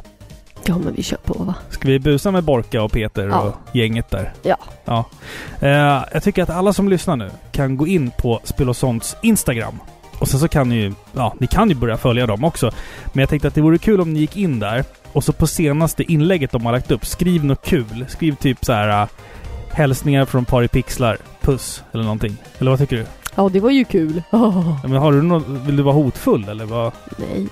[0.66, 1.54] Ja, men vi kör på va?
[1.70, 3.40] Ska vi busa med Borka och Peter Ja.
[3.40, 4.33] och gänget där?
[4.42, 4.56] Ja.
[4.85, 5.04] Ja.
[5.61, 9.16] Eh, jag tycker att alla som lyssnar nu kan gå in på Spel och sånts
[9.22, 9.78] Instagram.
[10.18, 12.70] Och sen så kan ni ju, ja, ni kan ju börja följa dem också.
[13.12, 15.46] Men jag tänkte att det vore kul om ni gick in där och så på
[15.46, 18.04] senaste inlägget de har lagt upp, skriv något kul.
[18.09, 19.09] Skriv typ så här uh,
[19.72, 22.37] hälsningar från Par i pixlar, puss eller någonting.
[22.59, 23.06] Eller vad tycker du?
[23.40, 24.22] Ja, det var ju kul.
[24.31, 26.92] Ja, Men har du något, vill du vara hotfull eller vad?
[27.18, 27.46] nej.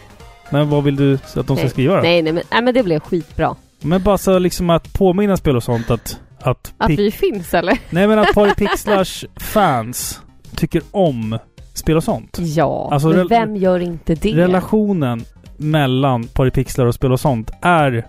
[0.50, 1.68] Men vad vill du att de ska Nej.
[1.70, 2.02] skriva då?
[2.02, 3.56] Nej, nej men, nej, men det blev skitbra.
[3.80, 6.20] Men bara så liksom att påminna Spel och sånt att...
[6.40, 7.78] Att, Att vi finns eller?
[7.90, 10.20] Nej men att Par i pixlars fans
[10.56, 11.38] tycker om
[11.74, 12.36] spel och sånt.
[12.40, 14.32] Ja, Alltså, men vem gör inte det?
[14.32, 15.24] Relationen
[15.56, 18.06] mellan Paripixlar och spel och sånt är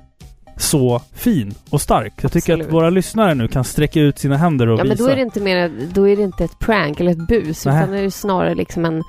[0.62, 2.14] så fin och stark.
[2.22, 2.68] Jag tycker Absolut.
[2.68, 5.04] att våra lyssnare nu kan sträcka ut sina händer och Ja, men visa.
[5.04, 7.76] då är det inte mer, då är det inte ett prank eller ett bus, Nej.
[7.84, 9.04] utan det är snarare liksom en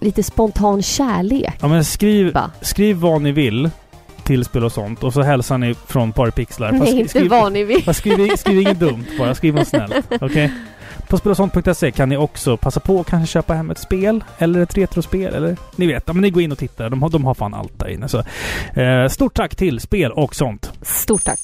[0.00, 1.54] lite spontan kärlek.
[1.60, 2.50] Ja men skriv, Va?
[2.60, 3.70] skriv vad ni vill
[4.24, 6.72] till spel och sånt och så hälsar ni från Paripixlar.
[6.72, 7.82] Nej, inte skriv, vad ni vill.
[7.84, 10.06] fast skriv, skriv inget dumt bara, skriv något snällt.
[10.20, 10.52] Okej?
[11.10, 14.76] På spelosont.se kan ni också passa på att kanske köpa hem ett spel eller ett
[14.76, 16.90] retrospel eller ni vet, ja, men ni går in och tittar.
[16.90, 18.08] De har, de har fan allt där inne.
[18.08, 18.18] Så,
[18.80, 20.72] eh, stort tack till Spel och sånt.
[20.82, 21.40] Stort tack.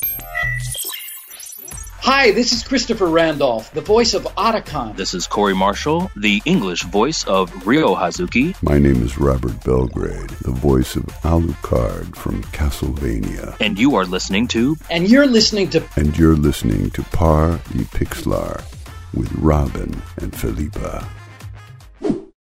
[2.03, 4.97] Hi, this is Christopher Randolph, the voice of Otacon.
[4.97, 8.55] This is Corey Marshall, the English voice of Ryo Hazuki.
[8.63, 13.57] My name is Robert Belgrade, the voice of Alucard from Castlevania.
[13.61, 17.85] And you are listening to And you're listening to And you're listening to Par y
[17.93, 18.76] Pixlar
[19.17, 21.03] with Robin and Felipa.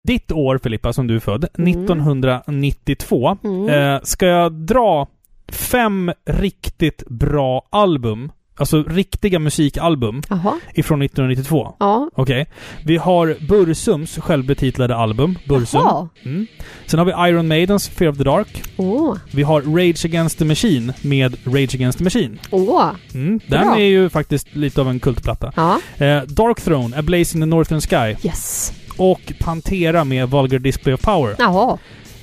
[0.08, 1.70] Ditt år, Filippa, som du är född, Mm.
[1.70, 3.38] 1992.
[3.44, 3.68] Mm.
[3.68, 5.08] Eh, ska jag dra
[5.52, 10.54] fem riktigt bra album, alltså riktiga musikalbum, Jaha.
[10.74, 11.74] ifrån 1992?
[11.80, 12.10] Ja.
[12.14, 12.46] Okej.
[12.84, 16.08] Vi har Bursums självbetitlade album, Bursum.
[16.24, 16.46] Mm.
[16.86, 18.62] Sen har vi Iron Maidens Fear of the Dark.
[18.76, 19.16] Åh.
[19.30, 22.38] Vi har Rage Against the Machine med Rage Against the Machine.
[22.50, 22.90] Åh.
[23.14, 23.40] Mm.
[23.46, 23.76] Den Bra.
[23.78, 25.52] är ju faktiskt lite av en kultplatta.
[25.56, 25.80] Ja.
[26.06, 28.26] Eh, Dark Throne, A Blaze in the Northern Sky.
[28.28, 28.72] Yes.
[28.96, 31.34] Och Pantera med Vulgar Display of Power.
[31.38, 31.78] Jaha.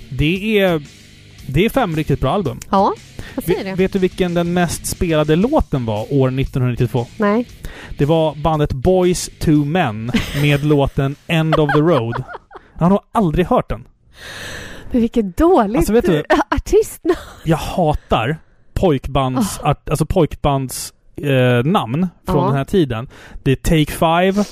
[0.10, 0.82] Det är...
[1.48, 2.60] Det är fem riktigt bra album.
[2.70, 2.94] Ja.
[3.36, 3.84] Vad säger Vet, det?
[3.84, 7.06] vet du vilken den mest spelade låten var år 1992?
[7.18, 7.48] Nej.
[7.98, 12.24] Det var bandet Boys to Men med låten End of the Road.
[12.80, 13.84] Jag har aldrig hört den.
[14.92, 17.18] Men vilket dåligt Alltså, vet du- artistnamn.
[17.46, 18.38] Jag hatar
[18.74, 22.46] pojkbands, art, alltså pojkbands eh, namn från Ja.
[22.48, 23.08] den här tiden.
[23.44, 24.44] Det är Take Five,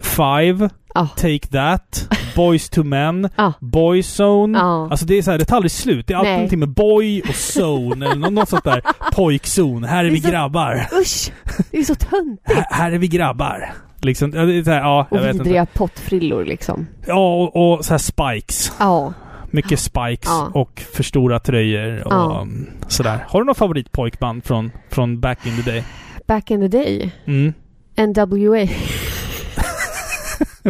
[0.00, 1.08] Five, Ja.
[1.16, 3.52] Take That, Boys to Men, Ja.
[3.60, 4.58] Boyzone.
[4.58, 4.88] Ja.
[4.90, 6.06] Alltså det är så här, det tar aldrig slut.
[6.06, 8.82] Det är alltid någonting med boy och zone eller nå- något sånt där.
[9.12, 9.84] Pojkzon.
[9.84, 10.86] Här är är vi så- grabbar.
[11.00, 11.32] Usch!
[11.70, 12.42] Det är så töntigt.
[12.56, 13.72] Här, här är vi grabbar.
[14.00, 15.44] Liksom, det är så här, ja, jag Och vet inte.
[15.44, 16.86] vidriga pottfrillor liksom.
[17.06, 18.72] Ja, och, och så här spikes.
[18.78, 19.12] Ja.
[19.50, 20.50] Mycket spikes Ja.
[20.54, 22.46] och för stora tröjor och Ja.
[22.88, 23.24] sådär.
[23.28, 25.84] Har du någon favoritpojkband från, från back in the day?
[26.26, 27.10] Back in the day.
[27.26, 27.52] Mm.
[27.96, 28.66] NWA.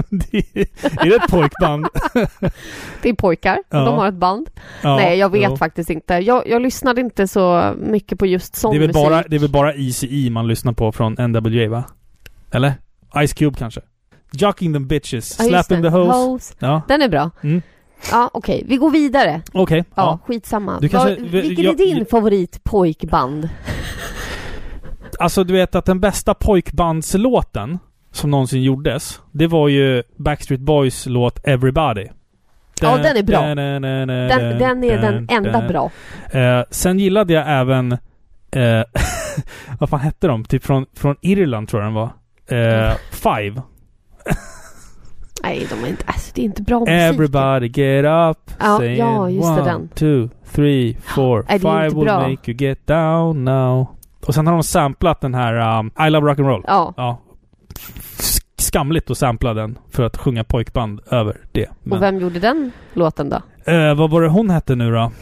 [0.10, 0.66] det är,
[1.08, 1.86] det ett pojkband?
[3.02, 3.58] Det är pojkar.
[3.70, 3.78] Ja.
[3.78, 4.50] De har ett band.
[4.82, 5.56] Ja, Nej, jag vet jo.
[5.56, 6.14] faktiskt inte.
[6.14, 9.04] Jag, jag lyssnade inte så mycket på just sån Det är, väl musik.
[9.08, 11.84] bara, det är väl bara Easy E man lyssnar på från NWA va?
[12.50, 12.72] Eller?
[13.26, 13.80] Ice Cube kanske?
[14.32, 15.88] Jocking them bitches, Ja, slapping the.
[15.88, 16.54] Hose.
[16.58, 17.30] Ja, Den är bra.
[17.42, 17.62] Mm.
[18.12, 18.64] Ja, okej.
[18.68, 19.42] Vi går vidare.
[19.52, 19.84] okej.
[19.94, 20.18] Ja, ja.
[20.26, 20.78] skitsamma.
[20.80, 23.48] Du kanske- vi- vilken jag- är din jag- favoritpojkband?
[25.18, 27.78] Alltså du vet att den bästa pojkbandslåten
[28.16, 32.06] som någonsin gjordes, det var ju Backstreet Boys låt Everybody.
[32.80, 33.40] Ja, den är bra.
[33.42, 33.82] Den,
[34.58, 35.90] Den, är den enda bra.
[36.30, 37.92] Eh, sen gillade jag även...
[38.50, 38.82] Eh,
[39.78, 40.44] vad fan hette de?
[40.44, 42.10] Typ från, från Irland tror jag den var.
[42.46, 43.62] Eh, Five.
[45.42, 46.04] Nej, de är inte...
[46.06, 46.94] Alltså, det är inte bra musik.
[46.94, 48.50] Everybody get up.
[48.58, 49.88] Ja, saying ja, just det, one, den.
[49.88, 52.28] two, three, four, Nej, det five will bra.
[52.28, 53.86] make you get down now.
[54.26, 56.64] Och sen har de samplat den här um, I Love Rock'n'Roll.
[56.66, 56.94] Ja.
[56.96, 57.18] Ja.
[58.58, 61.66] Skamligt att sampla den för att sjunga pojkband över det.
[61.82, 63.36] Men, Och vem gjorde den låten då?
[63.72, 65.12] eh, vad var det hon hette nu då?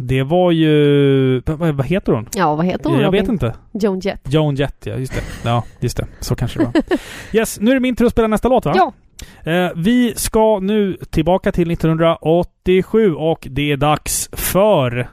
[0.00, 1.42] Det var ju...
[1.46, 2.28] Vad, vad heter hon?
[2.34, 3.20] Ja, vad heter hon Jag Robin?
[3.20, 3.54] vet inte.
[3.72, 4.20] Joan Jett.
[4.32, 4.96] Joan Jett, ja.
[4.96, 5.20] Just det.
[5.48, 6.06] Ja, just det.
[6.20, 6.72] Så kanske det var.
[7.32, 8.72] Yes, nu är det min tur att spela nästa låt va?
[8.76, 8.92] Ja.
[9.52, 15.08] Eh, vi ska nu tillbaka till 1987 och det är dags för...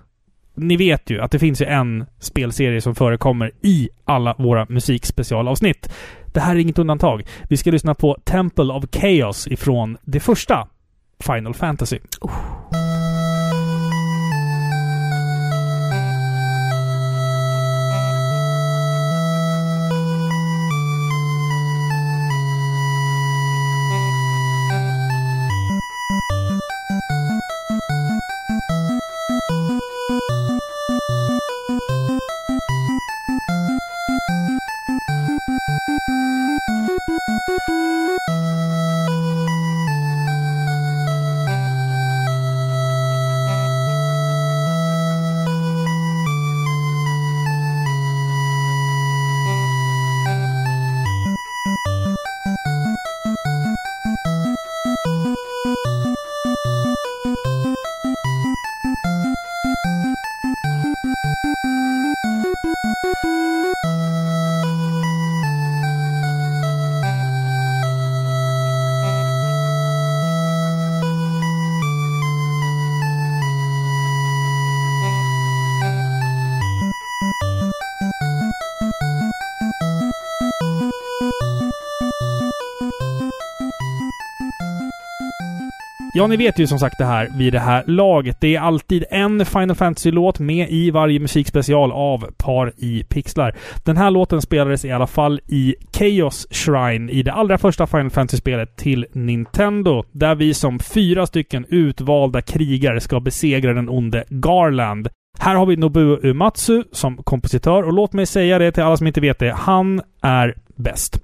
[0.56, 5.90] Ni vet ju att det finns ju en spelserie som förekommer i alla våra musikspecialavsnitt.
[6.34, 7.24] Det här är inget undantag.
[7.50, 10.68] Vi ska lyssna på Temple of Chaos ifrån det första
[11.20, 12.00] Final Fantasy.
[86.18, 88.38] Ja, ni vet ju som sagt det här vid det här laget.
[88.42, 93.56] Det är alltid en Final Fantasy-låt med i varje musikspecial av Par i pixlar.
[93.84, 98.10] Den här låten spelades i alla fall i Chaos Shrine i det allra första Final
[98.10, 100.04] Fantasy-spelet till Nintendo.
[100.12, 105.10] Där vi som fyra stycken utvalda krigare ska besegra den onde Garland.
[105.40, 109.08] Här har vi Nobuo Uematsu som kompositör och låt mig säga det till alla som
[109.08, 109.54] inte vet det.
[109.58, 111.20] Han är bäst.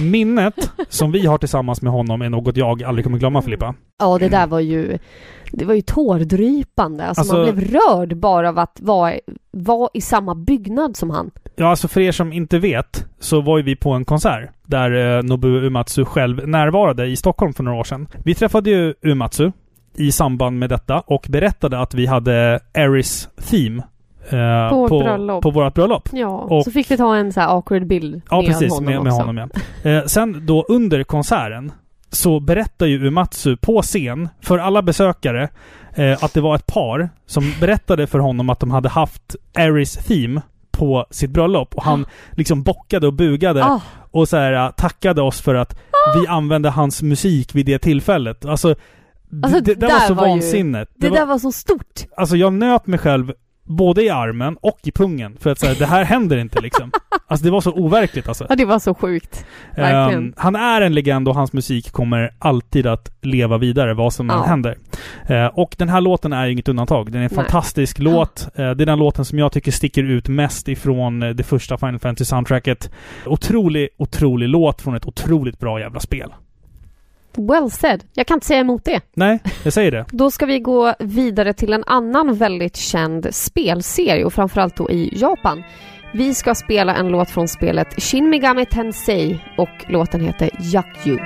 [0.00, 3.74] Minnet som vi har tillsammans med honom är något jag aldrig kommer glömma Filippa.
[3.98, 4.98] Ja, det där var ju...
[5.52, 7.04] Det var ju tårdrypande.
[7.06, 9.14] Alltså, Alltså- man blev rörd bara av att vara,
[9.50, 11.30] vara i samma byggnad som han.
[11.56, 15.16] Ja, alltså för er som inte vet så var ju vi på en konsert där
[15.18, 18.08] eh, Nobuo Uematsu själv närvarade i Stockholm för några år sedan.
[18.24, 19.52] Vi träffade ju Uematsu
[19.96, 23.82] i samband med detta och berättade att vi hade Aris Theme
[24.30, 25.42] eh, På vårt på, bröllop.
[25.42, 26.08] på vårt bröllop.
[26.12, 28.72] Ja, Och- så fick vi ta en så här awkward bild Ja, med precis.
[28.72, 29.24] honom med, med också.
[29.26, 29.50] honom
[29.82, 29.90] ja.
[29.90, 31.72] Eh, sen då under konserten
[32.10, 35.48] så berättar ju Uematsu på scen för alla besökare
[35.94, 39.96] eh, att det var ett par som berättade för honom att de hade haft Aris
[39.96, 43.80] Theme på sitt bröllop och han liksom bockade och bugade Ah,
[44.10, 45.76] och så här, äh, tackade oss för att
[46.20, 48.44] vi använde hans musik vid det tillfället.
[48.44, 48.74] Alltså,
[49.42, 50.90] Alltså, det, det där var så var vansinnigt.
[50.96, 52.00] det Det var, där var så stort.
[52.16, 53.32] Alltså jag nöp mig själv
[53.64, 56.90] både i armen och i pungen för att säga det här händer inte liksom.
[57.26, 58.46] Alltså det var så overkligt alltså.
[58.48, 59.44] Ja, det var så sjukt.
[59.76, 60.24] verkligen.
[60.24, 64.30] Ehm, han är en legend och hans musik kommer alltid att leva vidare vad som
[64.30, 64.42] än Ja.
[64.42, 64.78] händer.
[65.26, 67.06] Eh, och den här låten är ju inget undantag.
[67.12, 67.44] Den är en Nej.
[67.44, 68.42] fantastisk låt.
[68.54, 71.78] Eh, det är den låten som jag tycker sticker ut mest ifrån eh, det första
[71.78, 72.90] Final Fantasy-soundtracket.
[73.26, 76.30] Otrolig, otrolig låt från ett otroligt bra jävla spel.
[77.38, 78.04] Well said.
[78.14, 79.00] Jag kan inte säga emot det.
[79.14, 80.04] Nej, jag säger det.
[80.12, 85.10] Då ska vi gå vidare till en annan väldigt känd spelserie och framförallt då i
[85.12, 85.62] Japan.
[86.14, 91.18] Vi ska spela en låt från spelet Shin Megami Tensei och låten heter Yakyu.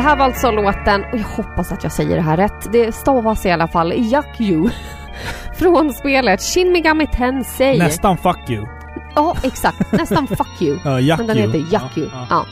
[0.00, 2.92] Det här var alltså låten, och jag hoppas att jag säger det här rätt, det
[2.92, 4.68] stavas i alla fall Yakyu.
[5.54, 7.78] Från spelet Shin Megami Tensei.
[7.78, 8.66] Nästan fuck you.
[9.14, 9.92] Ja, exakt.
[9.92, 10.78] Nästan Fuck You.
[11.00, 11.22] Yaku.
[11.22, 12.04] Men den heter Yakyu.
[12.04, 12.46] Ja, Ja, ja.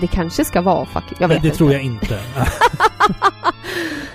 [0.00, 1.16] Det kanske ska vara Fuck You.
[1.20, 1.58] Jag vet det inte.
[1.58, 2.18] tror jag inte.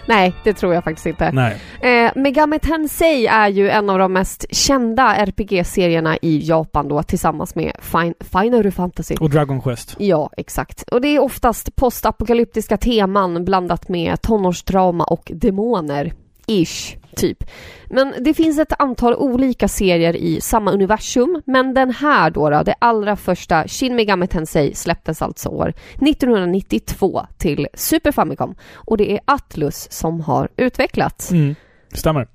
[0.08, 1.32] Nej, det tror jag faktiskt inte.
[1.32, 1.58] Nej.
[1.82, 7.56] Eh, Megami Tensei är ju en av de mest kända RPG-serierna i Japan då tillsammans
[7.56, 9.16] med fin- Final Fantasy.
[9.20, 9.96] Och Dragon Quest.
[10.00, 10.82] Ja, exakt.
[10.82, 16.14] Och det är oftast postapokalyptiska teman blandat med tonårsdrama och demoner.
[16.48, 17.44] Ish, typ.
[17.90, 22.64] Men det finns ett antal olika serier i samma universum, men den här då, då
[22.64, 29.12] det allra första Shin Megami Tensei släpptes alltså år 1992 till Super Famicom och det
[29.12, 31.30] är Atlus som har utvecklat.
[31.32, 31.56] Mm.
[31.94, 32.28] Stämmer.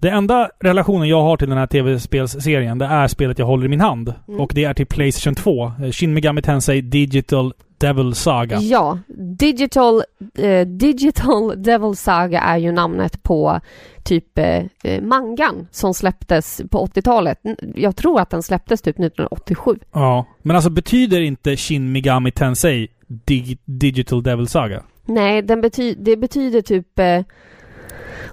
[0.00, 3.68] Det enda relationen jag har till den här tv-spelsserien, det är spelet jag håller i
[3.68, 4.14] min hand.
[4.28, 4.40] Mm.
[4.40, 5.64] Och det är till Playstation 2.
[5.66, 8.58] eh, Shin Megami Tensei Digital Devil Saga.
[8.60, 8.98] Ja,
[9.38, 10.02] Digital,
[10.38, 13.60] eh, Digital Devil Saga är ju namnet på
[14.04, 17.38] typ eh, eh, mangan som släpptes på 80-talet.
[17.44, 19.78] N- Jag tror att den släpptes typ 1987.
[19.92, 20.26] Ja.
[20.42, 24.82] Men alltså betyder inte Shin Megami Tensei Dig- Digital Devil Saga?
[25.04, 26.98] Nej, den bety det betyder typ...
[26.98, 27.20] Eh,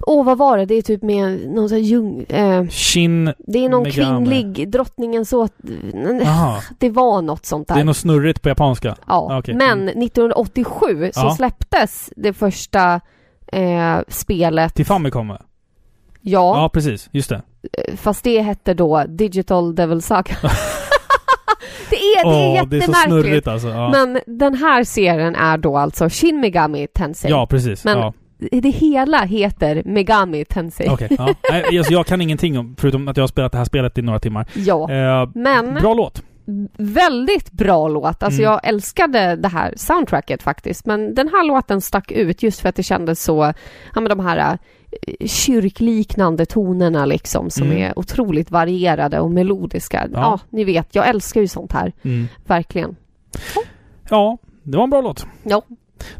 [0.06, 0.66] Åh, vad var det?
[0.66, 2.22] Det är typ med någon sån här ljung...
[2.28, 3.32] Eh, Shin...
[3.38, 4.26] det är någon Megami.
[4.26, 5.48] kvinnlig, drottningen så...
[6.22, 6.60] Aha.
[6.78, 7.74] Det var något sånt där.
[7.74, 8.96] Det är något snurrigt på japanska.
[9.06, 9.54] Ja, Okej.
[9.54, 10.02] men Mm.
[10.02, 11.34] 1987 så Ja.
[11.36, 13.00] släpptes det första
[13.46, 14.74] eh, spelet.
[14.74, 15.28] Till Famicom?
[15.30, 15.38] Ja,
[16.62, 17.08] Ja, precis.
[17.12, 17.42] Just det.
[17.96, 20.36] fast det hette då Digital Devil Saga.
[21.90, 23.04] det är, det är Åh, det är så jättemärkligt.
[23.24, 23.68] snurrigt alltså.
[23.68, 27.30] Ja, Men den här serien är då alltså Shin Megami Tensei.
[27.30, 27.84] ja precis.
[27.84, 28.12] Men- ja.
[28.52, 30.88] Det hela heter Megami Tensei.
[30.88, 31.08] Okej.
[31.18, 31.34] ja.
[31.50, 34.02] Nej, alltså, jag kan ingenting om, förutom att jag har spelat det här spelet i
[34.02, 34.46] några timmar.
[34.54, 34.90] Ja.
[34.92, 36.22] Eh, Men Bra låt.
[36.76, 38.22] väldigt bra låt.
[38.22, 38.52] Alltså Mm.
[38.52, 40.86] jag älskade det här soundtracket faktiskt.
[40.86, 43.52] Men den här låten stack ut just för att det kändes så,
[43.94, 44.58] ja men de här
[45.18, 47.82] eh, kyrkliknande tonerna liksom som Mm.
[47.82, 50.08] är otroligt varierade och melodiska.
[50.12, 50.18] Ja.
[50.20, 50.38] Ja.
[50.50, 51.92] ni vet, jag älskar ju sånt här.
[52.02, 52.26] Mm.
[52.46, 52.96] Verkligen.
[54.10, 55.26] Ja, det var en bra låt.
[55.42, 55.62] Ja.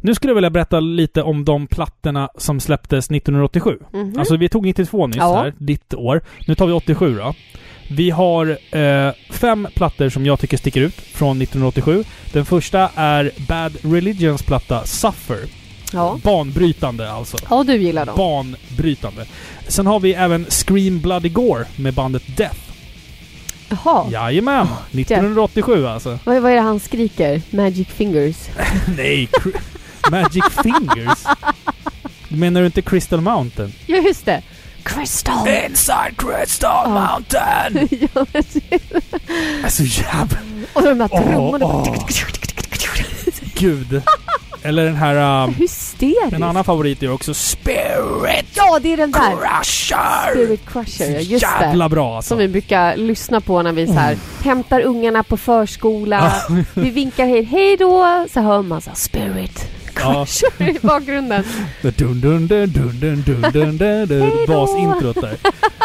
[0.00, 3.78] Nu skulle jag vilja berätta lite om de plattorna som släpptes 1987.
[3.92, 4.18] Mhm.
[4.18, 5.36] Alltså vi tog 92 nyss Ja.
[5.36, 6.22] här, ditt år.
[6.46, 7.34] Nu tar vi 87 då.
[7.90, 12.04] Vi har eh, fem plattor som jag tycker sticker ut från 1987.
[12.32, 15.38] Den första är Bad Religions platta Suffer.
[15.92, 16.18] ja.
[16.24, 17.36] Banbrytande alltså.
[17.50, 18.14] ja, du gillar dem.
[18.16, 19.24] Banbrytande.
[19.68, 22.60] Sen har vi även Scream Bloody Gore med bandet Death.
[23.68, 24.06] Jaha.
[24.10, 24.66] Jajamän!
[24.92, 26.18] 1987 alltså.
[26.24, 27.42] Vad, vad är det han skriker?
[27.50, 28.36] Magic fingers.
[28.96, 29.28] Nej,
[30.10, 31.18] Magic Fingers?
[32.28, 33.72] Menar du inte Crystal Mountain?
[33.86, 34.42] Ja, just det.
[34.82, 35.48] Crystal.
[35.48, 36.88] Inside Crystal Ja.
[37.10, 37.88] Mountain!
[38.14, 38.26] ja.
[39.64, 40.38] Alltså jävla...
[40.72, 41.66] Och de där trummorna.
[41.66, 42.06] åh.
[43.54, 44.02] Gud.
[44.64, 45.44] Eller den här...
[45.44, 46.32] Um, Hysteriskt.
[46.32, 49.20] en annan favorit är också Spirit Ja, det är den där.
[49.20, 50.30] Crusher!
[50.30, 51.64] Spirit Crusher, ja, just det.
[51.66, 52.28] Jävla bra alltså.
[52.28, 56.32] Som vi brukar lyssna på när vi så här hämtar ungarna på förskola.
[56.74, 58.26] vi vinkar hej, hej då.
[58.32, 59.68] Så hör man så här, Spirit
[60.00, 60.12] Ja.
[60.26, 61.44] Crusher i bakgrunden.
[61.82, 64.32] Dun, dun, dun, dun, dun, dun, dun.
[64.48, 65.36] Basintrot där.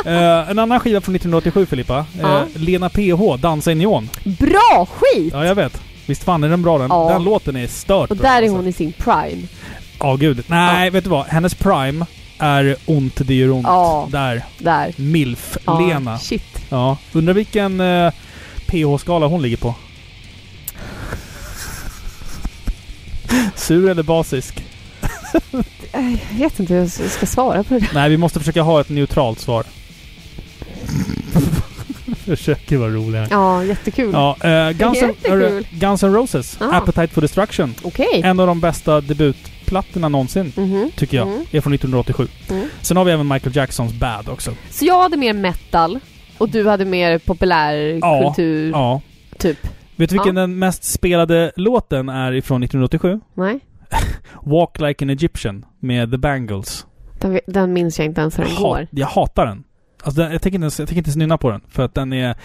[0.06, 1.98] Eh, en annan skiva från 1987 Filippa.
[1.98, 2.44] Eh, Ja.
[2.56, 4.10] Lena PH, Dansa i neon.
[4.24, 5.34] Bra skit!
[5.34, 5.82] Ja, jag vet.
[6.10, 6.88] Visst fan är den bra den?
[6.90, 7.10] Ja.
[7.10, 8.56] Den låten är stört Och bra, där är alltså.
[8.56, 9.42] hon i sin prime.
[10.00, 10.44] Ja, gud.
[10.48, 11.26] Nej, vet du vad?
[11.26, 12.06] Hennes prime
[12.38, 13.68] är ont, det gör ont.
[13.68, 14.08] Ja.
[14.12, 14.44] Där.
[14.58, 14.94] Där.
[14.98, 16.12] Milf-Lena.
[16.12, 16.62] Ja, shit.
[16.70, 16.98] Ja.
[17.14, 18.12] Undrar vilken eh,
[18.68, 19.76] PH-skala hon ligger på.
[23.56, 24.64] Sur eller basisk?
[25.92, 27.90] Jag vet inte hur jag ska svara på det där.
[27.94, 29.64] Nej, vi måste försöka ha ett neutralt svar.
[32.36, 33.28] Försöker vara roliga.
[33.30, 34.10] Ja, jättekul.
[34.14, 35.32] Ja, eh, Guns, N- Jättekul.
[35.32, 36.72] hörru, Guns N' Roses, Ja.
[36.76, 37.74] Appetite for Destruction.
[37.84, 38.22] Okej.
[38.24, 40.92] En av de bästa debutplattorna någonsin, Mhm.
[40.96, 41.28] tycker jag.
[41.28, 41.40] Mm.
[41.52, 42.28] Är från 1987.
[42.50, 42.68] Mm.
[42.82, 44.52] Sen har vi även Michael Jacksons Bad också.
[44.70, 46.00] Så jag hade mer metal
[46.38, 49.02] och du hade mer populärkultur, Ja.
[49.38, 49.58] typ?
[49.96, 50.42] Vet du vilken Ja.
[50.42, 53.20] den mest spelade låten är ifrån 1987?
[53.34, 53.60] Nej?
[54.44, 56.86] Walk Like an Egyptian med The Bangles.
[57.22, 58.88] Den, den minns jag inte ens hur den går.
[58.92, 59.64] jag hatar den.
[60.04, 61.62] Alltså den, jag, tänker inte ens, jag tänker inte ens nynna på den.
[61.70, 62.36] För att den är...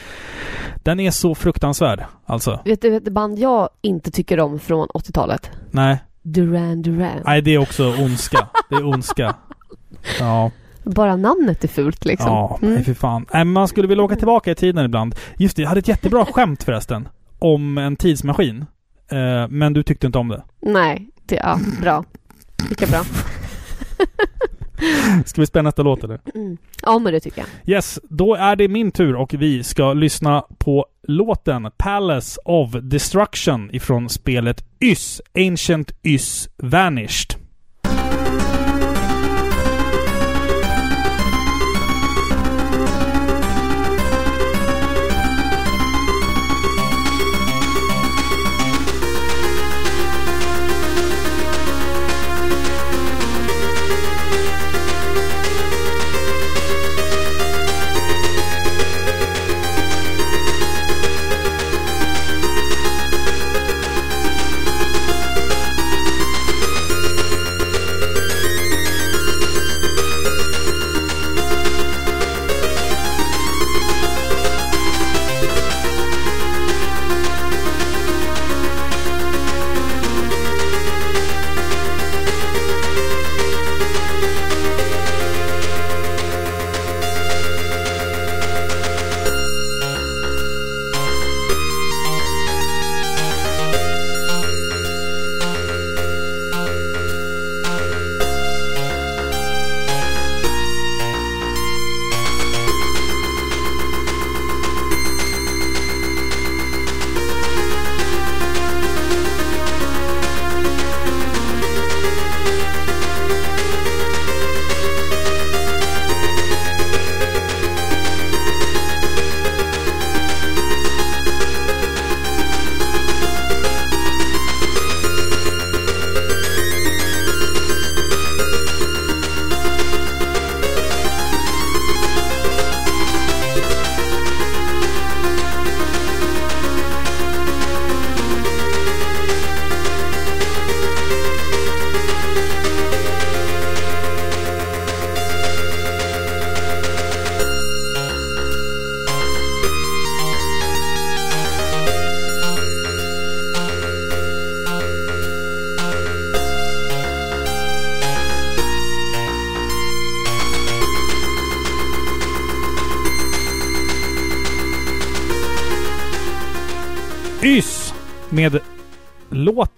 [0.83, 2.05] Den är så fruktansvärd.
[2.27, 2.61] Alltså.
[2.65, 5.51] Vet du ett band jag inte tycker om från 80-talet?
[5.71, 5.99] Nej.
[6.23, 7.23] Duran Duran.
[7.25, 8.49] Nej, det är också ondska.
[8.69, 9.35] Det är ondska.
[10.21, 10.51] Ja.
[10.85, 12.27] Bara namnet är fult liksom.
[12.29, 12.75] Ja, Mm.
[12.75, 13.27] nej för fan.
[13.33, 15.15] Men man skulle vilja åka tillbaka i tiden ibland.
[15.37, 17.09] Just det, jag hade ett jättebra skämt förresten.
[17.39, 18.67] Om en tidsmaskin.
[19.09, 20.43] Eh, men du tyckte inte om det.
[20.61, 22.05] Nej, det, ja, bra.
[22.69, 23.01] Lika bra.
[25.27, 26.21] Ska vi spela nästa låt eller?
[26.35, 26.57] Mm.
[26.83, 27.77] Ja, men det tycker jag.
[27.77, 33.71] Yes, då är det min tur och vi ska lyssna på låten Palace of Destruction
[33.73, 37.44] ifrån spelet Ys, Ancient Ys Vanished.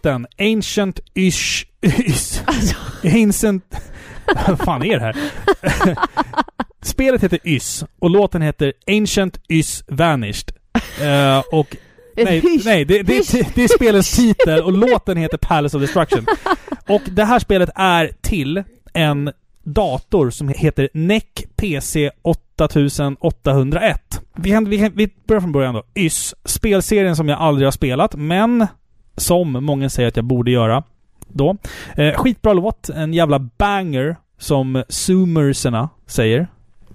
[0.07, 1.67] Låten Ancient Ish...
[1.83, 2.43] Ys.
[3.05, 3.65] Ancient...
[4.49, 5.17] Vad fan är det här?
[6.83, 10.51] Spelet heter Ys och låten heter Ancient Ys Vanished.
[11.01, 11.77] Eh, och
[12.17, 16.27] Nej, nej det, det, det, det är spelets titel och låten heter Palace of Destruction.
[16.89, 18.63] Och det här spelet är till
[18.95, 19.33] en
[19.65, 21.23] dator som heter NEC
[21.57, 24.21] PC 8801.
[24.37, 25.83] Vi, kan- vi, kan- vi börjar från början då.
[25.95, 26.35] YS.
[26.45, 28.67] Spelserien som jag aldrig har spelat, men
[29.17, 30.83] som många säger att jag borde göra.
[31.29, 31.57] Då.
[31.97, 32.89] Eh, skitbra låt.
[32.89, 36.49] En jävla banger, som zoomerserna säger.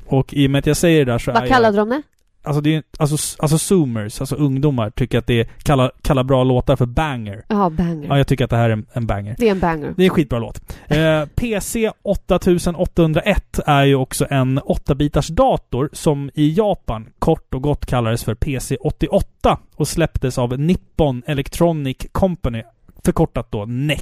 [0.07, 1.49] Och i och med att jag säger det där så är Vad jag...
[1.49, 2.01] kallade de det?
[2.43, 6.43] Alltså, det är, alltså, alltså zoomers, alltså ungdomar, tycker att det är, kallar, kallar bra
[6.43, 7.43] låtar för banger.
[7.47, 8.07] Ja, banger.
[8.07, 9.35] Ja, jag tycker att det här är en, en banger.
[9.37, 9.93] Det är en banger.
[9.97, 10.77] Det är en skitbra låt.
[10.87, 17.85] Eh, PC 8801 är ju också en 8-bitars dator som i Japan kort och gott
[17.85, 22.63] kallades för PC 88 och släpptes av Nippon Electronic Company,
[23.03, 24.01] förkortat då NEC.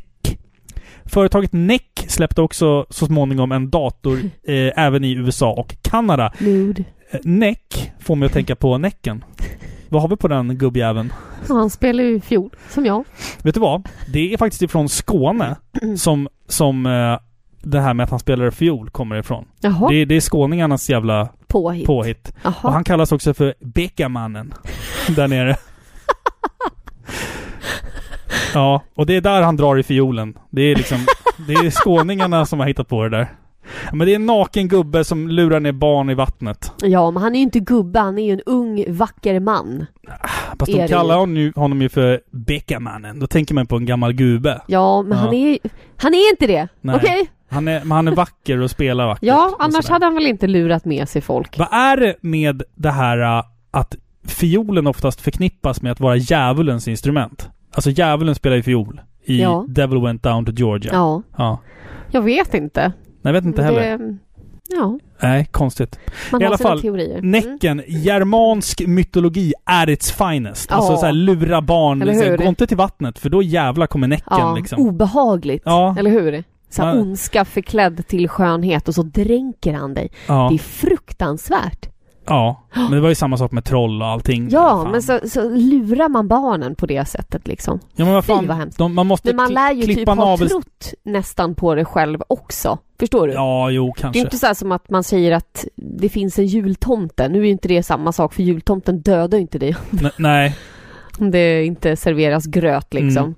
[1.06, 6.34] Företaget NEC släppte också så småningom en dator eh, även i USA och Kanada.
[6.40, 6.84] Nude.
[7.24, 7.58] NEC
[8.00, 9.24] får mig att tänka på Näcken.
[9.90, 11.14] Vad har vi på den gubbjäveln?
[11.48, 13.04] Han spelar ju fiol, som jag.
[13.44, 13.90] Vet du vad?
[14.14, 15.56] Det är faktiskt ifrån Skåne
[15.98, 17.20] som, som eh,
[17.62, 19.46] det här med att han spelar fiol kommer ifrån.
[19.62, 21.86] Jaha, Det, det är skåningarnas jävla påhitt.
[21.86, 22.34] påhitt.
[22.44, 24.54] Och han kallas också för Bekamannen.
[25.16, 25.56] där nere.
[28.54, 30.38] Ja, och det är där han drar i fiolen.
[30.50, 31.06] Det är liksom,
[31.48, 33.28] det är skåningarna som har hittat på det där.
[33.94, 36.72] Men det är en naken gubbe som lurar ner barn i vattnet.
[36.82, 39.86] Ja, men han är ju inte gubbe, han är ju en ung, vacker man.
[40.60, 43.20] Fast Är de kallar honom ju, honom ju för Bekamannen.
[43.20, 44.62] Då tänker man på en gammal gubbe.
[44.68, 45.24] Ja, men Ja.
[45.24, 45.58] han är
[45.98, 46.68] Han är inte det!
[46.96, 47.30] Okej?
[47.50, 49.24] Han är, men han är vacker och spelar vackert.
[49.24, 51.58] Ja, annars hade han väl inte lurat med sig folk.
[51.58, 53.96] Vad är det med det här äh, att
[54.28, 57.50] fiolen oftast förknippas med att vara djävulens instrument?
[57.74, 59.66] Alltså djävulen spelar ju fiol i Ja.
[59.68, 60.92] Devil Went Down to Georgia.
[60.94, 61.60] Ja, Ja.
[62.12, 62.92] jag vet inte.
[63.22, 63.98] Nej, vet inte heller.
[63.98, 64.18] Det,
[64.76, 66.00] ja, Nej, konstigt.
[66.32, 67.18] man I alla fall, teorier.
[67.18, 67.32] Mm.
[67.32, 70.72] Näcken, germansk mytologi är its finest.
[70.72, 70.98] Alltså Ja.
[70.98, 72.00] såhär lura barn.
[72.00, 72.36] Liksom?
[72.38, 74.80] Gå inte till vattnet för då jävlar kommer Näcken Ja, liksom.
[74.88, 75.62] obehagligt.
[75.66, 75.96] Ja.
[76.00, 76.44] Eller hur?
[76.70, 77.02] Så här Ja.
[77.02, 80.12] ondska förklädd till skönhet och så dränker han dig.
[80.28, 80.48] Ja.
[80.50, 81.90] Det är fruktansvärt.
[82.30, 84.50] Ja, men det var ju samma sak med troll och allting.
[84.52, 84.92] Ja, Fan.
[84.92, 87.80] men så, så lurar man barnen på det sättet liksom.
[87.96, 88.48] Ja, men vad Fy, fan.
[88.48, 88.78] vad hemskt.
[88.78, 92.78] de, man måste Men man lär ju typ ha trott nästan på det själv också.
[93.00, 93.34] Förstår du?
[93.34, 94.20] Ja, jo, Det är kanske.
[94.20, 97.30] inte så här som att man säger att det finns en jultomte.
[97.30, 99.76] Nu är ju inte det samma sak för jultomten dödar ju inte dig
[100.18, 100.56] nej.
[101.20, 103.24] om det inte serveras gröt liksom.
[103.24, 103.36] Mm.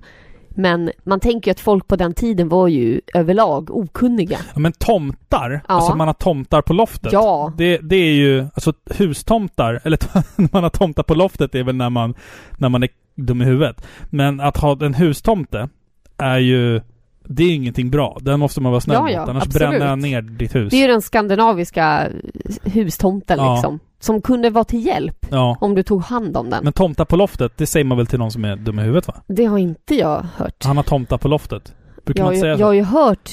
[0.56, 4.38] Men man tänker ju att folk på den tiden var ju överlag okunniga.
[4.54, 5.74] Ja, men tomtar, Ja.
[5.74, 7.12] alltså man har tomtar på loftet.
[7.12, 7.52] Ja.
[7.58, 9.98] Det, det är ju, alltså hustomtar, eller
[10.52, 12.14] man har tomtar på loftet är väl när man,
[12.58, 13.86] när man är dum i huvudet.
[14.10, 15.68] Men att ha en hustomte
[16.18, 16.80] är ju,
[17.24, 18.18] det är ingenting bra.
[18.20, 19.68] Den måste man vara snäll Ja, mot, ja, annars absolut.
[19.70, 20.70] bränner jag ner ditt hus.
[20.70, 22.08] Det är ju den skandinaviska
[22.62, 23.54] hustomten Ja.
[23.54, 23.78] liksom.
[24.00, 25.56] Som kunde vara till hjälp Ja.
[25.60, 26.64] om du tog hand om den.
[26.64, 29.08] Men tomtar på loftet, det säger man väl till någon som är dum i huvudet
[29.08, 29.14] va?
[29.26, 30.64] Det har inte jag hört.
[30.64, 31.74] Han har tomtar på loftet.
[32.04, 32.74] Brukar Jag, man säga jag har så?
[32.76, 33.30] ju hört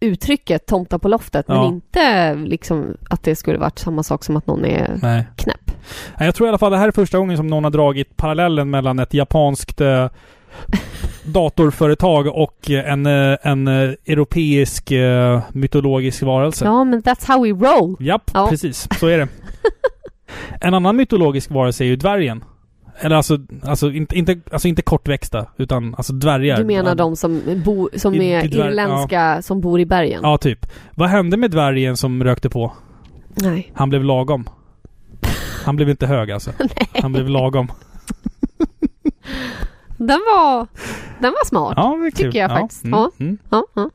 [0.00, 1.66] uttrycket tomta på loftet men Ja.
[1.68, 5.26] inte liksom att det skulle varit samma sak som att någon är Nej.
[5.36, 5.70] knäpp.
[6.18, 8.70] Jag tror i alla fall det här är första gången som någon har dragit parallellen
[8.70, 10.08] mellan ett japanskt eh,
[11.24, 14.92] datorföretag och eh, en, eh, en eh, europeisk
[15.52, 16.64] mytologisk varelse.
[16.64, 17.96] Ja men that's how we roll.
[18.00, 18.46] Japp, Ja.
[18.50, 18.88] precis.
[19.00, 19.28] Så är det.
[20.60, 22.44] en annan mytologisk varelse är ju dvärgen.
[23.00, 26.56] Eller alltså, alltså, inte, inte, alltså inte kortväxta, utan alltså dvärgar.
[26.56, 30.20] Du menar de som, bo, som I- är dvärg- irländska som bor i bergen?
[30.22, 30.66] Ja, typ.
[30.94, 32.72] Vad hände med dvärgen som rökte på?
[33.34, 33.72] Nej.
[33.74, 34.48] Han blev lagom.
[35.64, 36.50] Han blev inte hög alltså.
[37.02, 37.72] Han blev lagom.
[39.98, 40.66] Den var,
[41.20, 41.74] den var smart.
[41.76, 42.26] Ja, det kul.
[42.26, 42.56] Tycker jag ja.
[42.58, 42.84] faktiskt.
[42.84, 43.10] Mm, Ja.
[43.20, 43.38] Mm.
[43.50, 43.90] Ja, ja.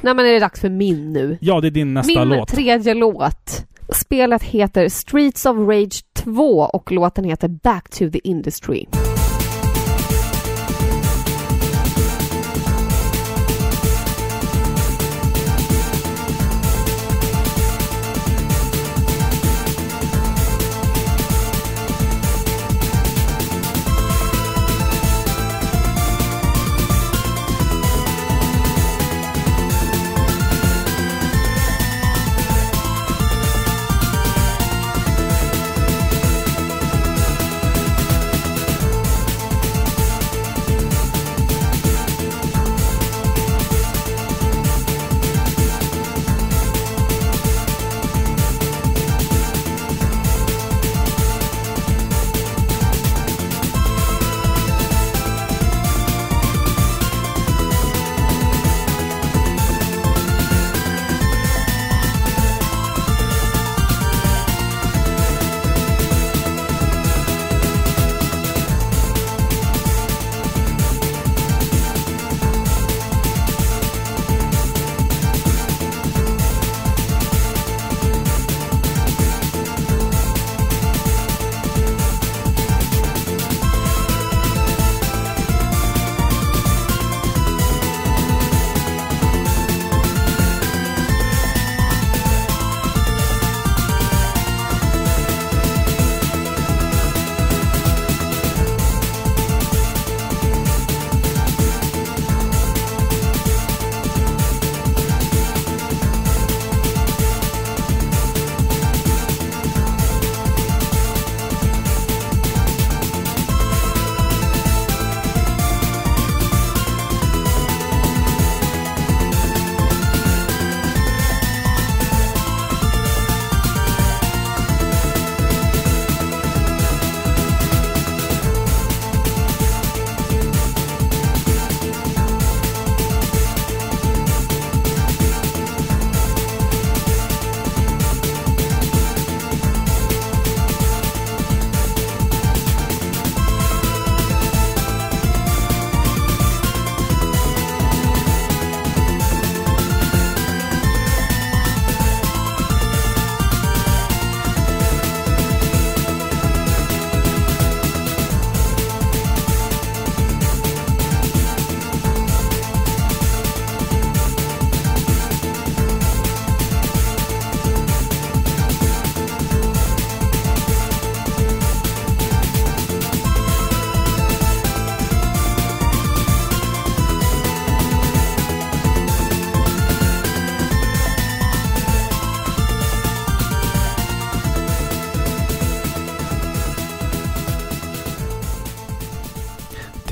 [0.00, 1.38] Nej men är det dags för min nu?
[1.40, 2.48] ja, det är din nästa min låt.
[2.48, 3.64] tredje låt.
[3.92, 8.84] Spelet heter Streets of Rage 2 och låten heter Back to the Industry.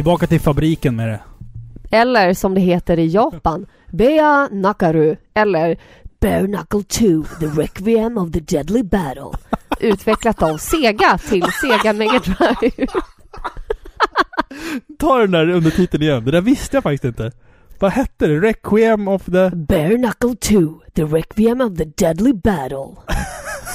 [0.03, 1.21] Tillbaka till fabriken med det.
[1.97, 5.77] Eller som det heter i Japan, Bea Nakaru eller
[6.21, 9.39] Bare Knuckle 2, The Requiem of the Deadly Battle.
[9.81, 12.87] utvecklat av Sega till Sega Mega Drive.
[14.99, 16.25] Ta den där undertiteln igen.
[16.25, 17.33] Det där visste jag faktiskt inte.
[17.79, 18.41] Vad hette det?
[18.41, 19.51] Requiem of the...
[19.51, 22.97] Bare Knuckle 2, The Requiem of the Deadly Battle.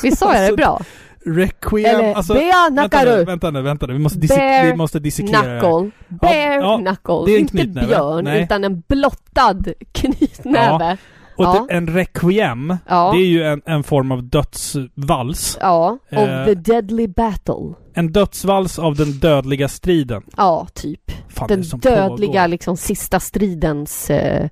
[0.04, 0.82] Visst sa jag det bra?
[1.28, 1.86] Requiem...
[1.96, 3.24] Eller alltså, Bea Nakaru.
[3.26, 3.94] vänta nu, vänta nu.
[3.94, 5.42] Vi måste, disek- Bear vi måste dissekera.
[5.60, 5.92] Knuckle.
[6.08, 7.24] Bare ja, Knuckle.
[7.26, 8.44] det är en Inte björn, Nej.
[8.44, 10.98] utan en blottad knytnäve.
[11.38, 11.66] Och Ja.
[11.70, 13.12] det- en requiem, Ja.
[13.16, 15.58] det är ju en, en form av dödsvals.
[15.62, 16.46] Ja, of Eh.
[16.46, 17.74] the Deadly Battle.
[17.94, 20.22] En dödsvals av den dödliga striden.
[20.38, 21.12] Ja, typ.
[21.30, 22.48] Fan, Den dödliga, pågår.
[22.48, 24.50] liksom sista stridens eh,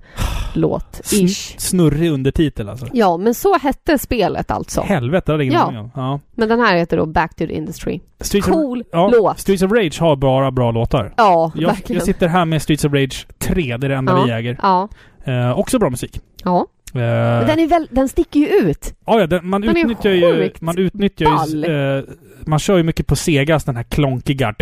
[0.54, 1.00] låt.
[1.12, 1.54] Ish.
[1.60, 2.86] snurrig undertitel alltså.
[2.92, 4.80] Ja, men så hette spelet alltså.
[4.80, 5.80] Helvete, det hade ingen Ja.
[5.80, 5.90] om.
[5.94, 6.20] Ja.
[6.34, 8.00] Men den här heter då Back to the Industry.
[8.20, 9.38] Streets Cool of, ja, låt.
[9.38, 11.14] Streets of Rage har bara bra låtar.
[11.16, 11.98] Ja, Jag, verkligen.
[11.98, 14.24] jag sitter här med Streets of Rage 3, det är det enda ja.
[14.24, 14.58] vi äger.
[14.62, 14.88] Ja,
[15.24, 16.20] Eh, också bra musik.
[16.44, 16.66] ja.
[16.98, 18.94] Eh, Men den, är väl, den sticker ju ut.
[19.06, 20.50] ja, ja, den, man den utnyttjar ju...
[20.60, 21.64] Man utnyttjar ju...
[21.98, 22.04] Eh,
[22.46, 24.54] man kör ju mycket på Segas, den här klonkiga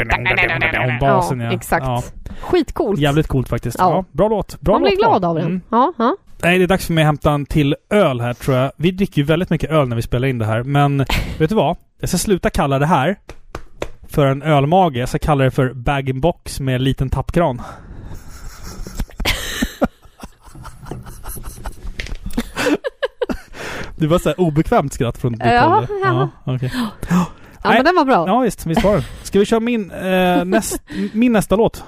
[1.01, 1.41] basen.
[1.41, 1.87] ja, Ja, exakt.
[1.87, 2.03] Ja,
[2.41, 3.01] Skitcoolt.
[3.01, 3.77] jävligt coolt faktiskt.
[3.79, 3.91] Ja.
[3.91, 4.05] Ja.
[4.13, 4.61] bra låt.
[4.61, 5.45] Bra Man blir glad av den.
[5.47, 5.61] Mm.
[5.71, 6.17] Ja, ja.
[6.43, 8.73] Nej, det är dags för mig att hämta en till öl här tror jag.
[8.77, 10.99] Vi dricker ju väldigt mycket öl när vi spelar in det här, men
[11.39, 11.77] vet du vad?
[12.01, 13.17] Jag ska sluta kalla det här
[14.09, 14.97] för en ölmage.
[14.97, 17.63] Jag ska kalla det för bag-in-box med liten tappkran.
[23.97, 25.87] Det var så här obekvämt skratt från ditt Ja, håll.
[26.03, 26.29] ja.
[26.45, 26.71] Ja, okej.
[27.09, 27.27] ja
[27.65, 27.75] Nej.
[27.75, 28.25] men den var bra.
[28.29, 28.67] ja, visst.
[28.67, 29.05] Visst var det.
[29.23, 30.83] Ska vi köra min, eh, näst,
[31.13, 31.77] min nästa låt?
[31.77, 31.85] Får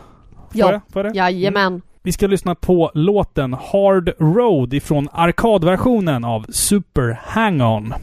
[0.52, 0.72] Ja.
[0.72, 0.80] jag?
[0.92, 1.18] Får jag det?
[1.18, 1.82] Jajamän.
[2.02, 7.84] Vi ska lyssna på låten Hard Road ifrån arkadversionen av Super Hang-On.
[7.88, 8.02] Låten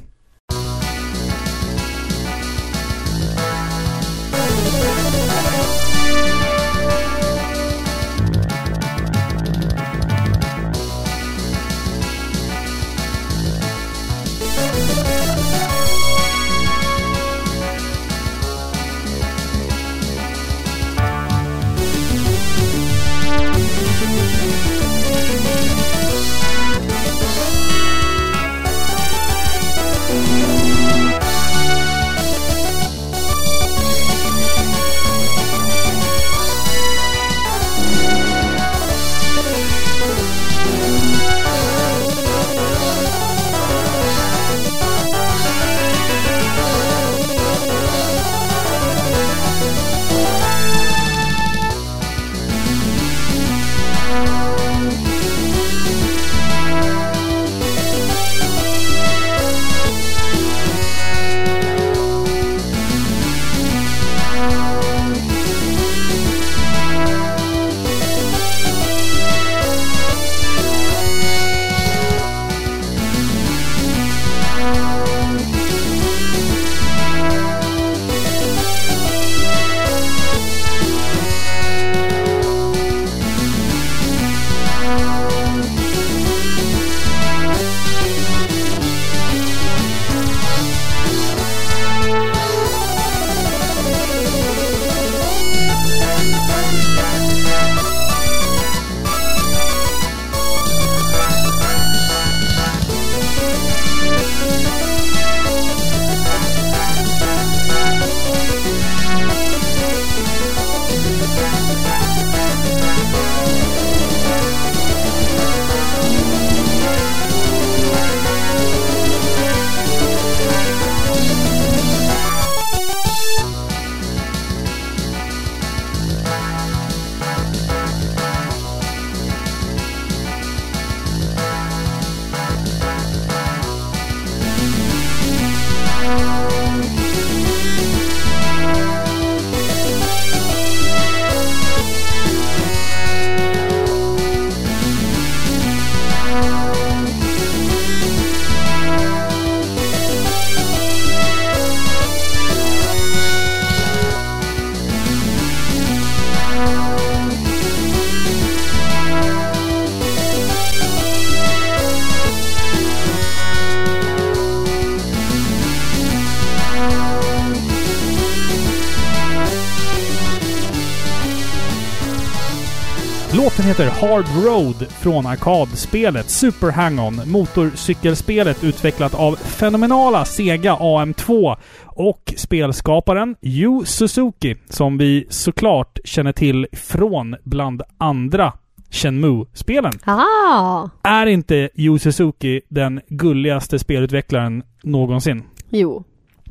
[173.78, 181.56] heter Hard Road från arkadspelet Super Hang-On, motorcykelspelet utvecklat av fenomenala Sega AM2
[181.86, 188.54] och spelskaparen Yu Suzuki, som vi såklart känner till från bland andra
[188.90, 189.94] Shenmue-spelen.
[190.06, 195.44] Ah, Är inte Yu Suzuki den gulligaste spelutvecklaren någonsin?
[195.70, 196.04] jo.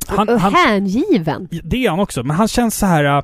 [0.07, 1.47] Han, Och hängiven.
[1.63, 3.23] det är han också, men han känns så här äh,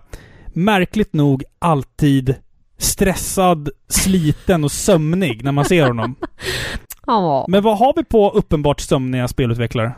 [0.54, 2.36] märkligt nog alltid
[2.80, 6.16] stressad, sliten och sömnig när man ser honom.
[7.06, 9.94] Ja, Men vad har vi på uppenbart sömniga spelutvecklare?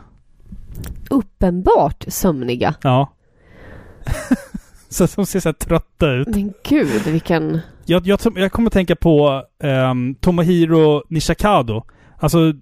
[1.10, 2.74] uppenbart sömniga.
[2.82, 3.12] Ja.
[4.88, 6.28] så som ser så här trötta ut.
[6.28, 7.60] Men gud, vilken...
[7.84, 11.82] Jag, jag, jag kommer att tänka på um, Tomohiro Nishikado.
[12.18, 12.52] Alltså,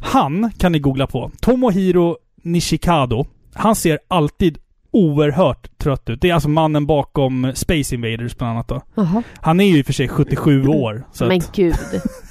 [0.00, 1.30] han kan ni googla på.
[1.40, 3.26] Tomohiro Nishikado.
[3.54, 4.58] Han ser alltid
[4.94, 6.20] oerhört trött ut.
[6.20, 8.82] Det är alltså mannen bakom Space Invaders bland annat då.
[8.94, 9.22] Jaha.
[9.40, 11.06] Han är ju i och för sig 77 år.
[11.20, 11.74] Men att, gud.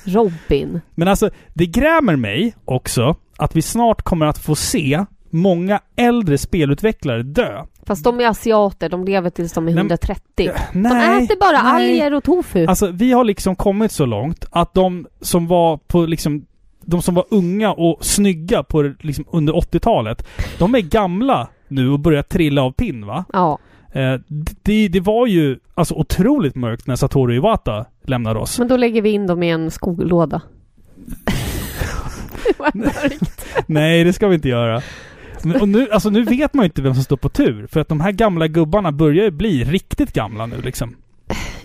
[0.03, 0.81] Robin.
[0.95, 6.37] men alltså, det grämer mig också att vi snart kommer att få se många äldre
[6.37, 7.65] spelutvecklare dö.
[7.85, 10.51] Fast de är asiater, de lever tills de är Nej, 130.
[10.73, 11.91] De äter bara nej.
[11.91, 12.65] alger och tofu.
[12.65, 16.45] Alltså vi har liksom kommit så långt att de som var på liksom
[16.85, 20.27] de som var unga och snygga på liksom under 80-talet,
[20.59, 23.25] de är gamla nu och börjar trilla av pinn va?
[23.33, 23.57] Ja.
[23.91, 24.19] Eh,
[24.61, 28.59] det, det var ju alltså otroligt mörkt när Satoru Iwata lämnade oss.
[28.59, 30.41] Men då lägger vi in dem i en skoglåda.
[32.43, 33.45] det var mörkt.
[33.67, 34.81] Nej, det ska vi inte göra.
[35.61, 37.67] Och nu, alltså, nu vet man ju inte vem som står på tur.
[37.67, 40.95] För att de här gamla gubbarna börjar ju bli riktigt gamla nu liksom.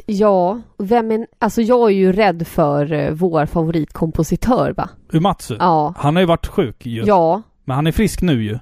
[0.06, 1.26] Ja, vem är...
[1.38, 4.88] Alltså jag är ju rädd för eh, vår favoritkompositör va?
[5.12, 5.56] Umatsu.
[5.58, 5.94] Ja.
[5.96, 7.02] Han har ju varit sjuk ju.
[7.04, 7.42] Ja.
[7.64, 8.58] Men han är frisk nu ju.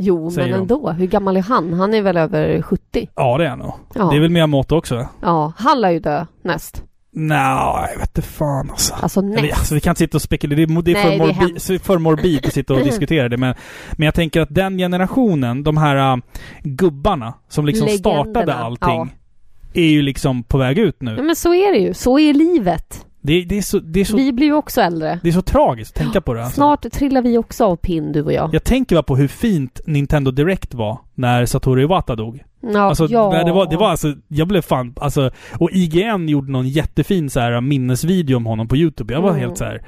[0.00, 0.54] Jo, men de.
[0.56, 0.90] ändå.
[0.90, 1.72] Hur gammal är han?
[1.72, 3.08] Han är väl över 70?
[3.14, 3.72] Ja, det är han nog.
[3.94, 4.04] Ja.
[4.10, 5.08] Det är väl Miyamoto också?
[5.20, 6.82] Ja, han lär ju dö näst.
[7.10, 8.94] Nej, jag vet inte fan alltså.
[8.94, 10.56] Alltså Eller, alltså vi kan inte sitta och spekulera.
[10.56, 11.86] Det är, det är, Nej, för, det är morbi, hemskt.
[11.86, 13.36] för morbid att sitta och diskutera det.
[13.36, 13.54] Men,
[13.92, 16.16] men jag tänker att den generationen, de här äh,
[16.62, 19.08] gubbarna som liksom Legenderna, startade allting, ja.
[19.74, 21.22] är ju liksom på väg ut Ja, nu.
[21.22, 21.94] men så är det ju.
[21.94, 23.06] Så är livet.
[23.28, 25.20] Det, det, är så, det, är så, Vi blir ju också äldre.
[25.22, 26.40] det är så tragiskt att tänka på det.
[26.44, 26.54] Alltså.
[26.56, 28.54] Snart trillar vi också av pinn, du och jag.
[28.54, 32.44] Jag tänker bara på hur fint Nintendo Direct var när Satoru Iwata dog.
[32.60, 33.42] Ja, Alltså, ja.
[33.44, 37.40] det, var, det var alltså, jag blev fan, alltså, och IGN gjorde någon jättefin så
[37.40, 39.14] här minnesvideo om honom på YouTube.
[39.14, 39.40] Jag var Mm.
[39.40, 39.82] helt så här.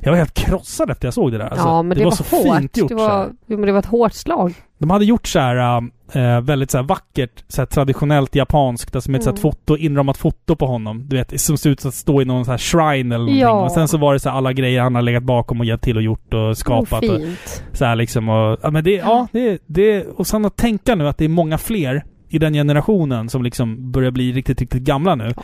[0.00, 1.48] Jag var helt krossad efter jag såg det där.
[1.48, 2.58] Alltså, ja, men det, var, var, så hårt.
[2.58, 2.88] fint gjort.
[2.88, 4.54] det, så var, jo, men det var ett hårt slag.
[4.78, 5.82] De hade gjort så här
[6.12, 9.42] äh, väldigt så här vackert, så här traditionellt japanskt, alltså med ett så här Mm.
[9.42, 11.04] foto, inramat foto på honom.
[11.08, 13.40] Du vet, som ser ut att stå i någon så här shrine eller någonting.
[13.40, 13.64] Ja.
[13.64, 15.84] Och sen så var det så här alla grejer han har legat bakom och hjälpt
[15.84, 17.04] till och gjort och skapat.
[17.04, 17.64] Oh, och, fint.
[17.72, 21.08] så här liksom och, ja men det, ja, det, det, och sen att tänka nu
[21.08, 25.14] att det är många fler i den generationen som liksom börjar bli riktigt, riktigt gamla
[25.14, 25.34] nu.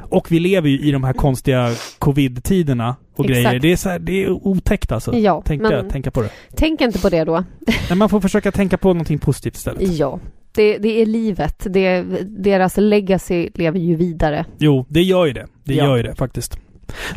[0.00, 3.44] Och vi lever ju i de här konstiga covid-tiderna och Exakt.
[3.44, 3.60] grejer.
[3.60, 5.14] Det är så här, det är otäckt alltså.
[5.16, 6.30] Ja, tänka, men- tänka på det.
[6.56, 7.44] Tänk inte på det då.
[7.88, 9.98] Men man får försöka tänka på någonting positivt istället.
[9.98, 10.18] Ja.
[10.52, 11.66] Det, det är livet.
[11.70, 14.44] Det, deras legacy lever ju vidare.
[14.58, 15.46] Jo, det gör ju det.
[15.64, 15.84] Det Ja.
[15.84, 16.58] gör ju det faktiskt.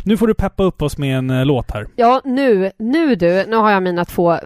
[0.04, 1.86] Nu får du peppa upp oss med en eh, låt här.
[1.96, 4.36] Ja, nu, nu du, nu har jag mina två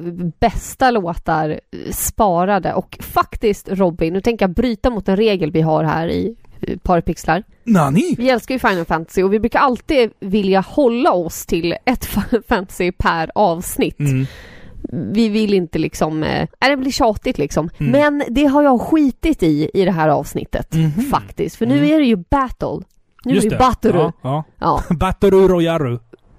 [0.41, 5.61] bästa låtar eh, sparade och faktiskt Robin, nu tänker jag bryta mot en regel vi
[5.61, 7.43] har här i eh, Parpixlar.
[7.64, 8.14] Nani?
[8.18, 12.43] Vi älskar ju Final Fantasy och vi brukar alltid vilja hålla oss till ett Final
[12.49, 14.01] Fantasy per avsnitt.
[14.01, 14.26] Mm.
[15.12, 17.70] Vi vill inte liksom, äh, det blir tjatigt liksom.
[17.79, 17.93] Mm.
[17.93, 20.91] Men det har jag skitit i i det här avsnittet Mhm.
[21.11, 21.57] faktiskt.
[21.57, 21.91] För nu Mm.
[21.95, 22.81] är det ju battle.
[23.24, 23.58] Nu Just är det.
[23.58, 23.98] Batoru.
[23.98, 24.44] Ja, ja.
[24.58, 25.98] Ja, Batoru Royaru.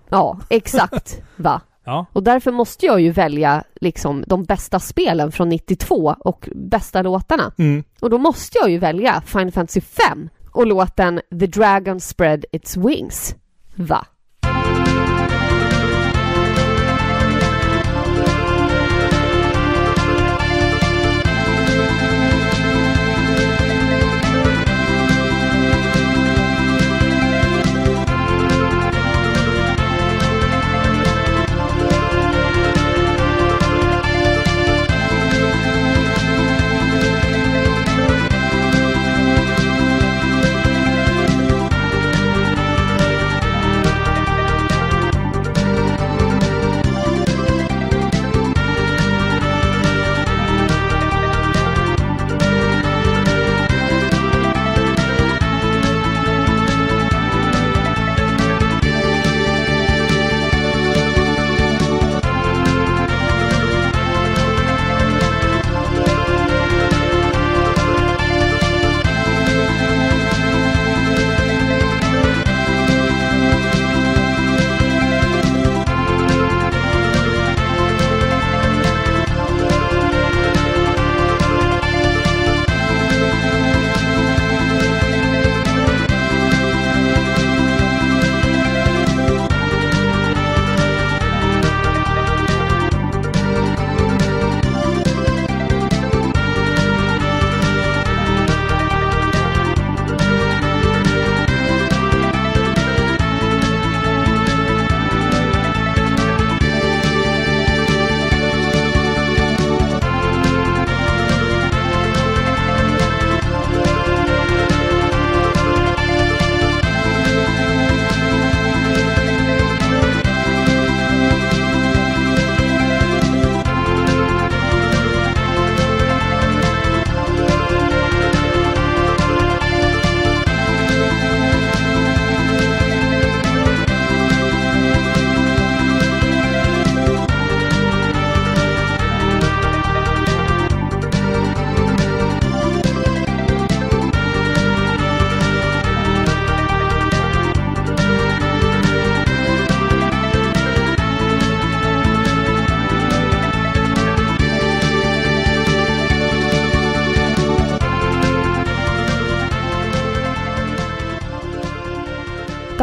[0.10, 1.22] ja, exakt.
[1.36, 1.62] Va?
[1.86, 2.06] Ja.
[2.14, 7.52] Och därför måste jag ju välja liksom de bästa spelen från 92 och bästa låtarna.
[7.58, 7.84] Mm.
[8.02, 12.78] Och då måste jag ju välja Final Fantasy 5 och låten The Dragon Spread Its
[12.78, 13.36] Wings.
[13.76, 14.06] Va?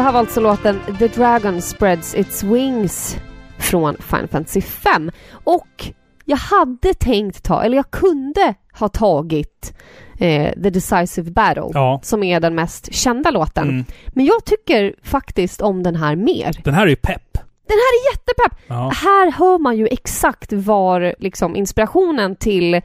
[0.07, 3.17] Här var alltså låten The Dragon Spreads Its Wings
[3.57, 5.11] från Final Fantasy 5.
[5.31, 5.91] Och
[6.25, 9.73] jag hade tänkt ta, eller jag kunde ha tagit
[10.19, 11.99] eh, The Decisive Battle, Ja.
[12.03, 13.69] som är den mest kända låten.
[13.69, 13.85] Mm.
[14.07, 16.61] Men jag tycker faktiskt om den här mer.
[16.63, 17.21] Den här är ju pepp.
[17.67, 18.59] Den här är jättepepp!
[18.67, 18.91] Ja.
[18.95, 22.81] Här hör man ju exakt var liksom, inspirationen till eh,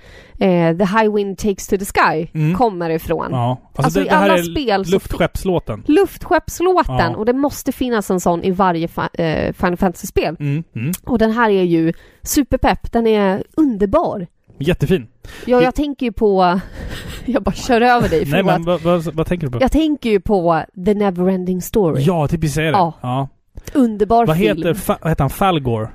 [0.78, 2.54] The High Wind Takes to the Sky Mm.
[2.58, 3.28] kommer ifrån.
[3.30, 3.50] ja.
[3.50, 5.82] Alltså, Alltså, det, i det alla spel luftskeppslåten.
[5.86, 7.16] Luftskeppslåten Ja.
[7.16, 10.36] och det måste finnas en sån i varje fa- eh, Final Fantasy-spel.
[10.40, 10.64] Mm.
[10.76, 10.92] Mm.
[11.04, 14.26] Och den här är ju superpepp, den är underbar.
[14.58, 15.06] Jättefin.
[15.46, 16.60] Ja, jag tänker ju på...
[17.24, 19.58] jag bara kör över dig, Nej men vad, vad, vad tänker du på?
[19.62, 22.02] Jag tänker ju på The Neverending Story.
[22.02, 22.76] Ja, typ säga det.
[22.78, 22.92] Ja.
[23.00, 23.28] Ja.
[23.74, 24.56] Underbar Vad film.
[24.58, 25.30] heter, fa, vad heter han?
[25.30, 25.94] Falgor?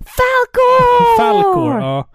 [0.00, 1.16] Falcor!
[1.18, 2.06] Falcor, ja.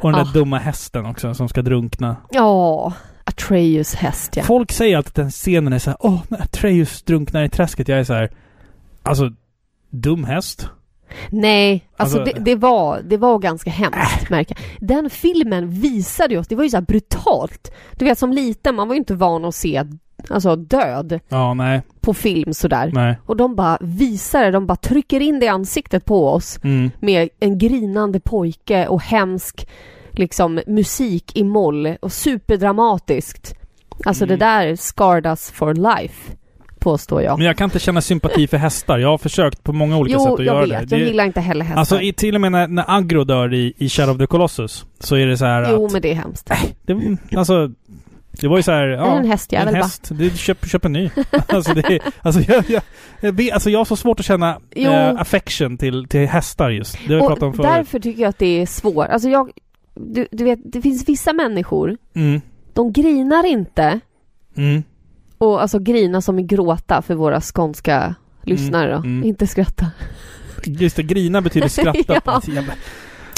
[0.00, 0.34] Och den där Ah.
[0.34, 2.16] dumma hästen också som ska drunkna.
[2.30, 2.92] Ja,
[3.24, 4.42] Atreus häst ja.
[4.42, 7.88] Folk säger alltid att den scenen är så här, åh, när Atreus drunknar i träsket.
[7.88, 8.30] Jag är så här,
[9.02, 9.30] alltså,
[9.90, 10.68] dum häst?
[11.30, 14.54] Nej, alltså, Alltså- det, det, var, det var ganska hemskt märka.
[14.80, 17.72] Den filmen visade ju oss, det var ju så här brutalt.
[17.92, 19.84] Du vet som liten, man var ju inte van att se
[20.30, 22.90] alltså, död Ja, nej, på film sådär.
[22.94, 23.18] nej.
[23.26, 26.90] Och de bara visar det, de bara trycker in det i ansiktet på oss Mm.
[27.00, 29.68] med en grinande pojke och hemsk
[30.10, 33.54] liksom musik i moll och superdramatiskt.
[34.04, 34.38] Alltså Mm.
[34.38, 36.32] det där scarred us for life,
[36.78, 37.38] påstår jag.
[37.38, 38.98] Men jag kan inte känna sympati för hästar.
[38.98, 40.68] Jag har försökt på många olika sätt Jo, att jag göra vet.
[40.90, 40.96] det.
[40.96, 41.80] Jag det gillar inte heller hästar.
[41.80, 44.84] Alltså i, till och med när, när Agro dör i, i Shadow of the Colossus
[44.98, 45.92] så är det så här jo, att...
[45.92, 46.50] men det är hemskt.
[46.86, 47.70] Det, alltså,
[48.40, 49.82] det var ju så här, Ja, en hästjävel en bara.
[49.82, 50.08] häst.
[50.12, 51.10] Du, köp, köp en ny.
[51.48, 52.82] alltså, det, alltså, jag, jag,
[53.20, 56.98] jag, alltså jag har så svårt att känna eh, affection till, till hästar just.
[57.08, 57.66] Det har vi pratat om förut.
[57.70, 59.08] därför tycker jag att det är svårt.
[59.08, 59.50] Alltså jag...
[59.94, 62.40] Du, du vet, det finns vissa människor, Mm,
[62.72, 64.00] de grinar inte
[64.56, 64.82] mm.
[65.38, 68.96] och alltså grina som i gråta för våra skånska lyssnare då.
[68.96, 69.24] mm.
[69.24, 69.86] Inte skratta.
[70.64, 72.40] Just det, grina betyder skratta.
[72.46, 72.62] Ja.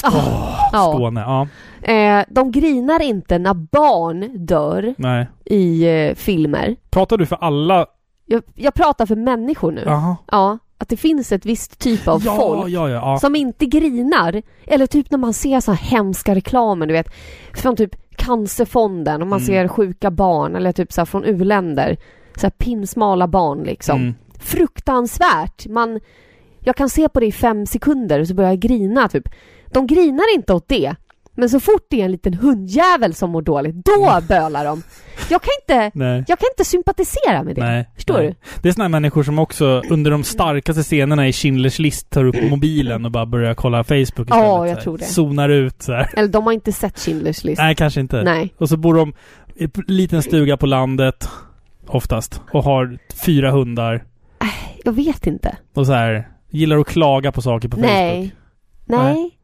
[0.03, 0.93] Ah, ja.
[0.93, 1.47] Skåne, ja.
[1.93, 5.27] Eh, de grinar inte när barn dör Nej.
[5.45, 6.75] i eh, filmer.
[6.89, 7.85] Pratar du för alla?
[8.25, 9.83] Jag, jag pratar för människor nu.
[9.85, 10.15] Jaha.
[10.31, 14.41] Ja, att det finns ett visst typ av ja, folk ja, ja, som inte grinar.
[14.65, 17.13] Eller typ när man ser så här hemska reklamer, du vet,
[17.53, 19.47] från typ Cancerfonden och man Mm.
[19.47, 21.97] ser sjuka barn eller typ så från u-länder.
[22.35, 24.01] Så här pinsmala barn liksom.
[24.01, 24.13] Mm.
[24.39, 25.67] Fruktansvärt!
[25.67, 25.99] Man,
[26.59, 29.29] jag kan se på det i fem sekunder och så börjar jag grina typ.
[29.71, 30.95] De grinar inte åt det.
[31.39, 34.83] Men så fort det är en liten hundjävel som mår dåligt, då bölar de.
[35.29, 36.23] Jag kan inte, Nej.
[36.27, 37.61] jag kan inte sympatisera med det.
[37.61, 37.89] Nej.
[37.95, 38.27] Förstår nej.
[38.27, 38.59] du?
[38.61, 42.49] Det är här människor som också under de starkaste scenerna i Schindler's list tar upp
[42.49, 44.27] mobilen och bara börjar kolla Facebook.
[44.29, 45.03] Ja, så jag tror det.
[45.03, 46.09] Zonar ut så här.
[46.13, 47.61] Eller de har inte sett Schindler's list.
[47.61, 48.23] Nej, kanske inte.
[48.23, 48.53] Nej.
[48.57, 49.13] Och så bor de
[49.55, 51.29] i en liten stuga på landet,
[51.87, 54.03] oftast, och har fyra hundar.
[54.83, 55.57] Jag vet inte.
[55.73, 58.21] Och så här gillar att klaga på saker på Nej.
[58.21, 58.31] Facebook.
[58.85, 59.36] Nej.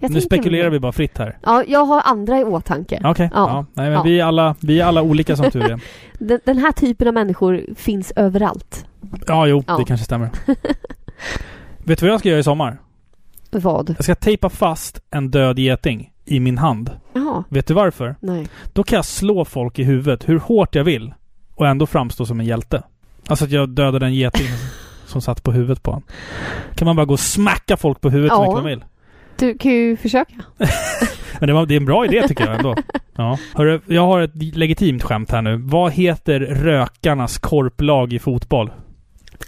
[0.00, 1.38] Jag nu spekulerar vi bara fritt här.
[1.42, 3.00] Ja, jag har andra i åtanke.
[3.04, 3.30] Okej.
[3.34, 3.48] Ja.
[3.48, 3.66] Ja.
[3.74, 4.02] Nej, men Ja.
[4.02, 5.80] vi, är alla, vi är alla olika som tur är.
[6.18, 8.86] Den, den här typen av människor finns överallt.
[9.26, 9.76] Ja, jo, Ja.
[9.76, 10.30] det kanske stämmer.
[11.84, 12.78] Vet du vad jag ska göra i sommar?
[13.50, 13.90] Vad?
[13.90, 16.90] Jag ska tejpa fast en död geting i min hand.
[17.12, 18.16] Jaha, Vet du varför?
[18.20, 18.46] nej.
[18.72, 21.14] Då kan jag slå folk i huvudet hur hårt jag vill
[21.54, 22.82] och ändå framstå som en hjälte.
[23.26, 24.46] Alltså att jag dödade en geting
[25.06, 26.02] som satt på huvudet på honom.
[26.74, 28.40] Kan man bara gå och smacka folk på huvudet Ja.
[28.40, 28.84] mycket man vill.
[29.38, 30.34] Du kan ju försöka.
[31.40, 32.76] Men det, var, det är en bra idé tycker jag ändå.
[33.18, 33.38] Ja.
[33.54, 35.56] Hörru, jag har ett legitimt skämt här nu.
[35.56, 38.70] Vad heter rökarnas korplag i fotboll?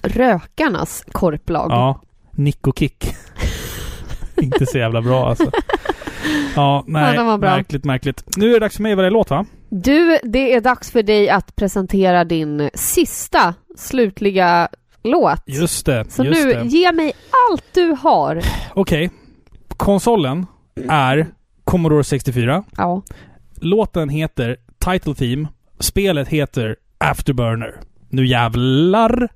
[0.02, 1.70] Rökarnas korplag.
[1.70, 3.04] Ja, Nick och Kick.
[4.36, 5.50] Inte så jävla bra alltså.
[6.56, 7.16] Ja, nej.
[7.16, 7.50] den var bra.
[7.56, 8.36] Märkligt, märkligt.
[8.36, 9.46] Nu är det dags för mig att välja låt va?
[9.68, 14.68] Du, det är dags för dig att presentera din sista slutliga
[15.02, 15.42] låt.
[15.46, 16.04] Just det.
[16.10, 16.64] Så just nu, det.
[16.64, 17.12] ge mig
[17.50, 18.40] allt du har.
[18.74, 19.10] Okej.
[19.78, 20.46] Konsolen
[20.88, 21.26] är
[21.64, 22.64] Commodore 64.
[22.76, 23.02] Ja.
[23.54, 25.48] Låten heter Title Theme.
[25.80, 27.74] Spelet heter Afterburner.
[28.08, 29.28] Nu jävlar!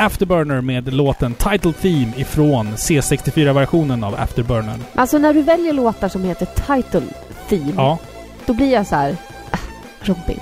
[0.00, 4.74] Afterburner med låten Title Theme ifrån C64-versionen av Afterburner.
[4.94, 7.02] Alltså när du väljer låtar som heter Title
[7.48, 7.98] Theme, Ja.
[8.46, 9.16] då blir jag så här...
[9.50, 9.56] ah,
[10.02, 10.40] Robin.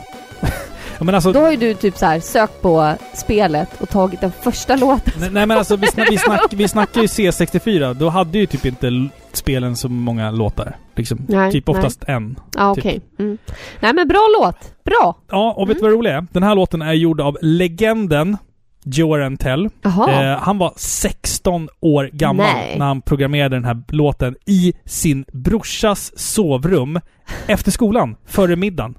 [1.00, 4.32] ja alltså, Då har ju du typ så här sökt på spelet och tagit den
[4.42, 5.12] första låten.
[5.20, 7.94] nej, nej men alltså vi, snack, vi, snack, vi snackar ju C64.
[7.94, 10.76] Då hade ju typ inte spelen så många låtar.
[10.96, 11.26] Liksom.
[11.28, 11.76] Nej, typ nej.
[11.76, 12.38] oftast en.
[12.54, 12.84] Ja, typ.
[12.84, 13.00] okej.
[13.18, 13.38] Mm.
[13.80, 14.84] Nej men bra låt.
[14.84, 15.16] Bra.
[15.30, 16.26] Ja, och vet du vad det roliga är?
[16.32, 18.36] Den här låten är gjord av legenden
[18.84, 19.68] Joe Rentell.
[19.82, 20.32] Jaha.
[20.32, 22.78] Eh, han var 16 år gammal Nej.
[22.78, 27.00] när han programmerade den här låten i sin brorsas sovrum
[27.46, 28.94] efter skolan, före middagen.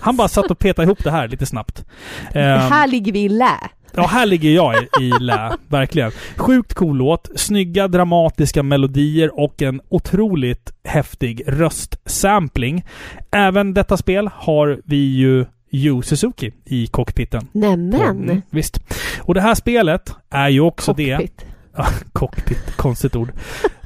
[0.00, 1.84] Han bara satt och petade ihop det här lite snabbt.
[2.32, 3.58] Eh, här ligger vi i lä.
[3.94, 5.56] Ja, här ligger jag i, i lä.
[5.68, 6.10] Verkligen.
[6.36, 7.28] Sjukt cool låt.
[7.36, 12.84] Snygga, dramatiska melodier och en otroligt häftig röstsampling.
[13.32, 17.48] Även detta spel har vi ju Yu Suzuki i cockpiten.
[17.52, 18.00] Nämen.
[18.00, 18.80] Mm, visst.
[19.20, 21.16] Och det här spelet är ju också det...
[21.16, 21.46] Cockpit.
[22.12, 23.32] Cockpit, konstigt ord.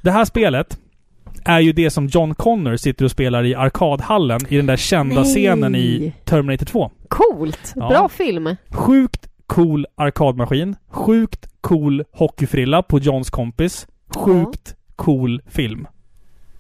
[0.03, 0.79] Det här spelet
[1.45, 5.21] är ju det som John Connor sitter och spelar i arkadhallen i den där kända
[5.21, 5.35] Nej.
[5.35, 6.91] scenen i Terminator 2.
[7.09, 7.73] Coolt.
[7.77, 7.89] Ja.
[7.89, 8.57] Bra film.
[8.71, 10.77] Sjukt cool arkadmaskin.
[10.91, 13.87] Sjukt cool hockeyfrilla på Johns kompis.
[14.17, 15.87] Sjukt cool film.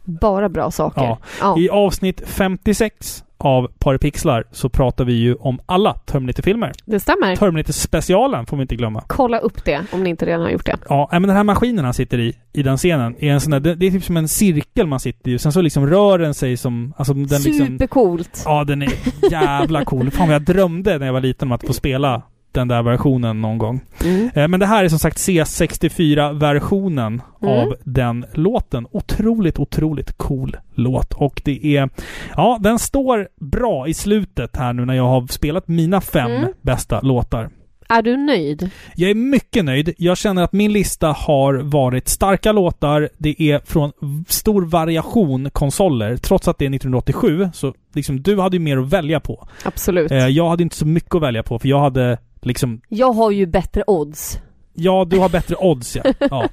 [0.04, 1.02] Bara bra saker.
[1.02, 1.18] Ja.
[1.40, 1.58] Ja.
[1.58, 6.72] I avsnitt 56 av Paripixlar så pratar vi ju om alla Terminator-filmer.
[6.84, 7.36] Det stämmer.
[7.36, 9.02] Terminator-specialen får vi inte glömma.
[9.06, 10.78] Kolla upp det om ni inte redan har gjort det.
[10.88, 13.60] Ja, men den här maskinen han sitter i, i den scenen, är en sån där,
[13.60, 15.38] det, det är typ som en cirkel man sitter i.
[15.38, 16.94] Sen så liksom rör den sig som...
[16.96, 17.66] Alltså den liksom...
[17.66, 18.42] Supercoolt.
[18.44, 18.92] Ja, den är
[19.30, 20.10] jävla cool.
[20.10, 22.22] Fan vad jag drömde när jag var liten om att få spela
[22.54, 23.80] den där versionen någon gång.
[24.04, 24.30] Mm.
[24.34, 27.58] Eh, Men det här är som sagt C64-versionen Mm.
[27.58, 28.86] av den låten.
[28.90, 31.14] Otroligt, otroligt cool låt.
[31.14, 31.88] Och det är...
[32.36, 36.52] Ja, den står bra i slutet här nu när jag har spelat mina fem Mm.
[36.62, 37.50] bästa låtar.
[37.88, 38.70] Är du nöjd?
[38.96, 39.94] Jag är mycket nöjd.
[39.98, 43.08] Jag känner att min lista har varit starka låtar.
[43.18, 43.92] Det är från
[44.28, 46.16] stor variation konsoler.
[46.16, 49.48] Trots att det är 1987, så liksom du hade ju mer att välja på.
[49.64, 50.10] Absolut.
[50.10, 52.80] Eh, jag hade inte så mycket att välja på, för jag hade liksom...
[52.88, 54.38] Jag har ju bättre odds.
[54.74, 56.02] Ja, du har bättre odds ja.
[56.30, 56.48] ja.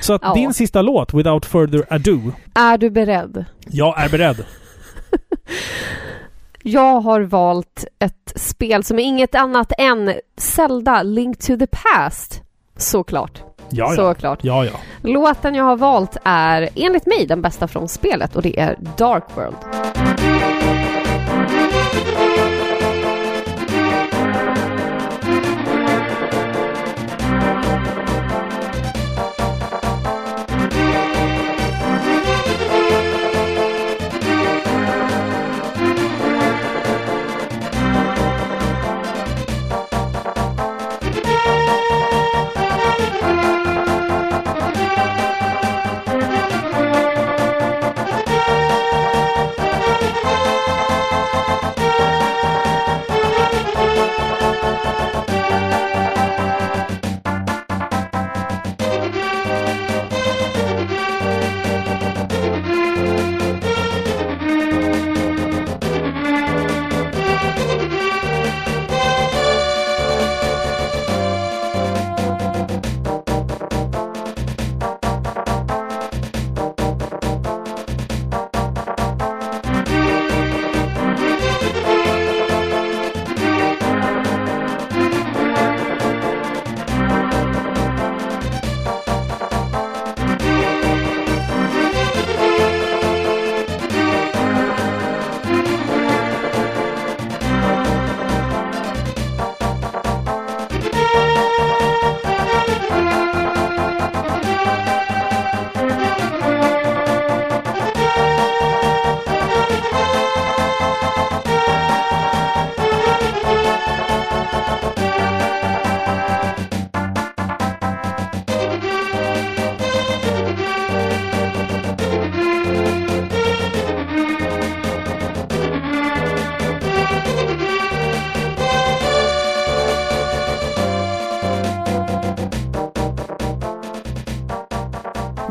[0.00, 0.34] Så att Ja.
[0.34, 2.32] din sista låt, Without Further Ado.
[2.54, 3.44] Är du beredd?
[3.66, 4.44] Jag är beredd.
[6.62, 12.42] Jag har valt ett spel som är inget annat än Zelda Link to the Past.
[12.76, 13.42] Såklart.
[13.70, 13.96] Ja, ja.
[13.96, 14.38] Såklart.
[14.44, 14.72] Ja, ja.
[15.02, 19.24] Låten jag har valt är enligt mig den bästa från spelet och det är Dark
[19.36, 19.56] World.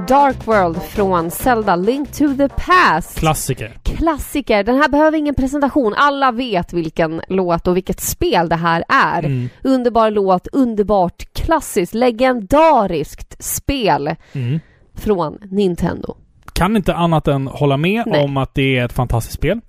[0.08, 3.20] Dark World från Zelda Link to the Past.
[3.20, 3.72] Klassiker.
[3.84, 4.64] Klassiker.
[4.64, 5.94] Den här behöver ingen presentation.
[5.98, 9.24] Alla vet vilken låt och vilket spel det här är.
[9.24, 9.50] Mm.
[9.64, 14.60] Underbar låt, underbart klassiskt, legendariskt spel Mm.
[14.96, 16.18] från Nintendo.
[16.54, 18.24] Kan inte annat än hålla med Nej.
[18.24, 19.62] om att det är ett fantastiskt spel.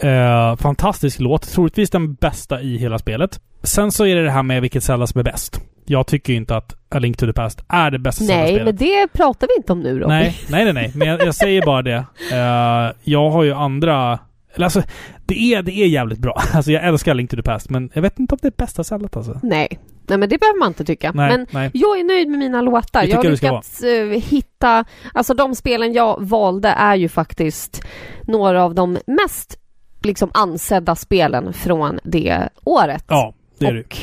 [0.00, 1.42] Eh, fantastisk låt.
[1.52, 3.40] Troligtvis den bästa i hela spelet.
[3.62, 5.60] Sen så är det det här med vilket Zelda som är bäst.
[5.88, 9.08] Jag tycker inte att A Link to the Past är det bästa Nej, men det
[9.12, 10.08] pratar vi inte om nu Robin.
[10.08, 10.92] Nej, nej, nej, nej.
[10.94, 12.04] Men jag, jag säger bara det.
[12.32, 14.18] Eh, jag har ju andra...
[14.54, 14.82] Eller alltså,
[15.26, 16.42] det är, det är jävligt bra.
[16.54, 18.84] Alltså jag älskar Link to the Past, men jag vet inte om det är bästa
[18.84, 19.40] Zeldat alltså.
[19.42, 19.78] Nej.
[20.08, 21.12] Nej, men det behöver man inte tycka.
[21.14, 21.70] Nej, men nej.
[21.74, 23.02] jag är nöjd med mina låtar.
[23.02, 24.84] Det Jag har lyckats eh, hitta...
[25.14, 27.84] Alltså de spelen jag valde är ju faktiskt
[28.22, 29.58] några av de mest
[30.02, 33.04] liksom ansedda spelen från det året.
[33.08, 33.80] Ja, det är det.
[33.80, 33.96] Och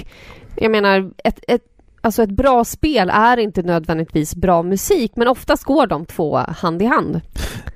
[0.55, 1.61] jag menar, ett, ett,
[2.05, 6.81] alltså ett bra spel är inte nödvändigtvis bra musik, men oftast går de två hand
[6.81, 7.21] i hand.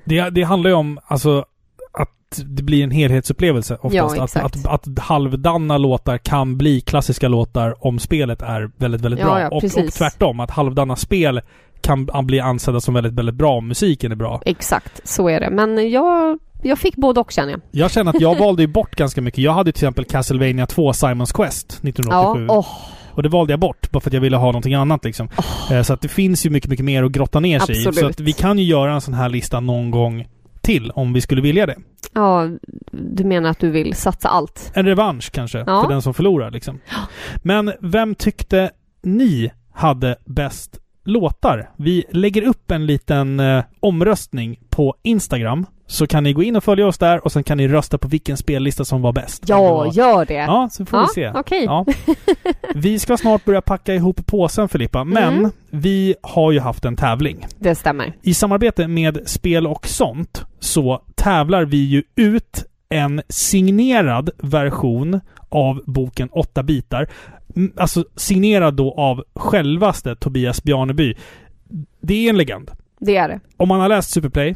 [0.04, 0.30] det.
[0.30, 1.46] Det handlar ju om alltså
[1.94, 4.36] att det blir en helhetsupplevelse oftast.
[4.36, 9.20] Ja, att, att, att halvdanna låtar kan bli klassiska låtar om spelet är väldigt, väldigt
[9.20, 9.42] Ja, bra.
[9.42, 11.42] ja, och, och tvärtom, att halvdanna spel
[11.82, 14.42] kan bli ansedda som väldigt, väldigt bra om musiken är bra.
[14.46, 15.50] Exakt, så är det.
[15.50, 17.62] Men jag, jag fick både och känner jag.
[17.72, 19.38] Jag känner att jag valde ju bort ganska mycket.
[19.44, 22.46] Jag hade till exempel Castlevania 2 Simons Quest 1987.
[22.50, 22.68] Ja, åh,
[23.16, 25.30] Och det valde jag bort bara för att jag ville ha någonting annat liksom.
[25.72, 27.88] Eh, Så att det finns ju mycket, mycket mer att grotta ner sig i.
[27.88, 28.00] Absolut.
[28.00, 30.28] Så att vi kan ju göra en sån här lista någon gång
[30.62, 31.76] till om vi skulle vilja det.
[32.14, 32.48] ja,
[32.92, 34.72] du menar att du vill satsa allt?
[34.76, 35.82] En revansch kanske Ja.
[35.84, 36.80] för den som förlorar liksom.
[37.44, 38.72] Men vem tyckte
[39.04, 41.70] ni hade bäst låtar?
[41.78, 45.66] Vi lägger upp en liten eh, omröstning på Instagram.
[45.92, 48.08] Så kan ni gå in och följa oss där och sen kan ni rösta på
[48.08, 49.44] vilken spellista som var bäst.
[49.48, 50.34] Ja, var- gör det!
[50.34, 51.32] Ja, så får Ja, vi se.
[51.36, 51.64] okej.
[51.66, 51.86] Ja.
[52.76, 55.52] Vi ska snart börja packa ihop påsen Filippa, men Mm.
[55.70, 57.46] vi har ju haft en tävling.
[57.60, 58.14] Det stämmer.
[58.22, 65.82] I samarbete med Spel och sånt så tävlar vi ju ut en signerad version av
[65.86, 67.08] boken 8 bitar.
[67.78, 71.16] Alltså signerad då av självaste Tobias Bjarneby.
[72.02, 72.72] Det är en legend.
[73.00, 73.40] Det är det.
[73.58, 74.56] Om man har läst Superplay,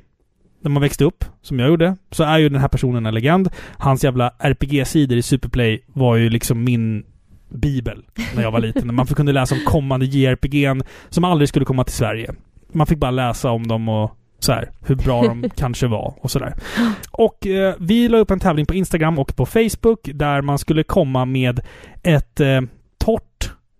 [0.64, 3.50] när man växte upp, som jag gjorde, så är ju den här personen en legend.
[3.78, 7.06] Hans jävla RPG-sidor i Superplay var ju liksom min
[7.50, 8.04] bibel
[8.36, 8.96] när jag var liten.
[8.96, 12.34] Man kunde läsa om kommande JRPG'n som aldrig skulle komma till Sverige.
[12.72, 16.32] Man fick bara läsa om dem och så här, hur bra de kanske var och
[16.32, 16.54] sådär.
[17.12, 20.84] Och eh, vi la upp en tävling på Instagram och på Facebook där man skulle
[20.84, 21.60] komma med
[22.04, 22.62] ett eh,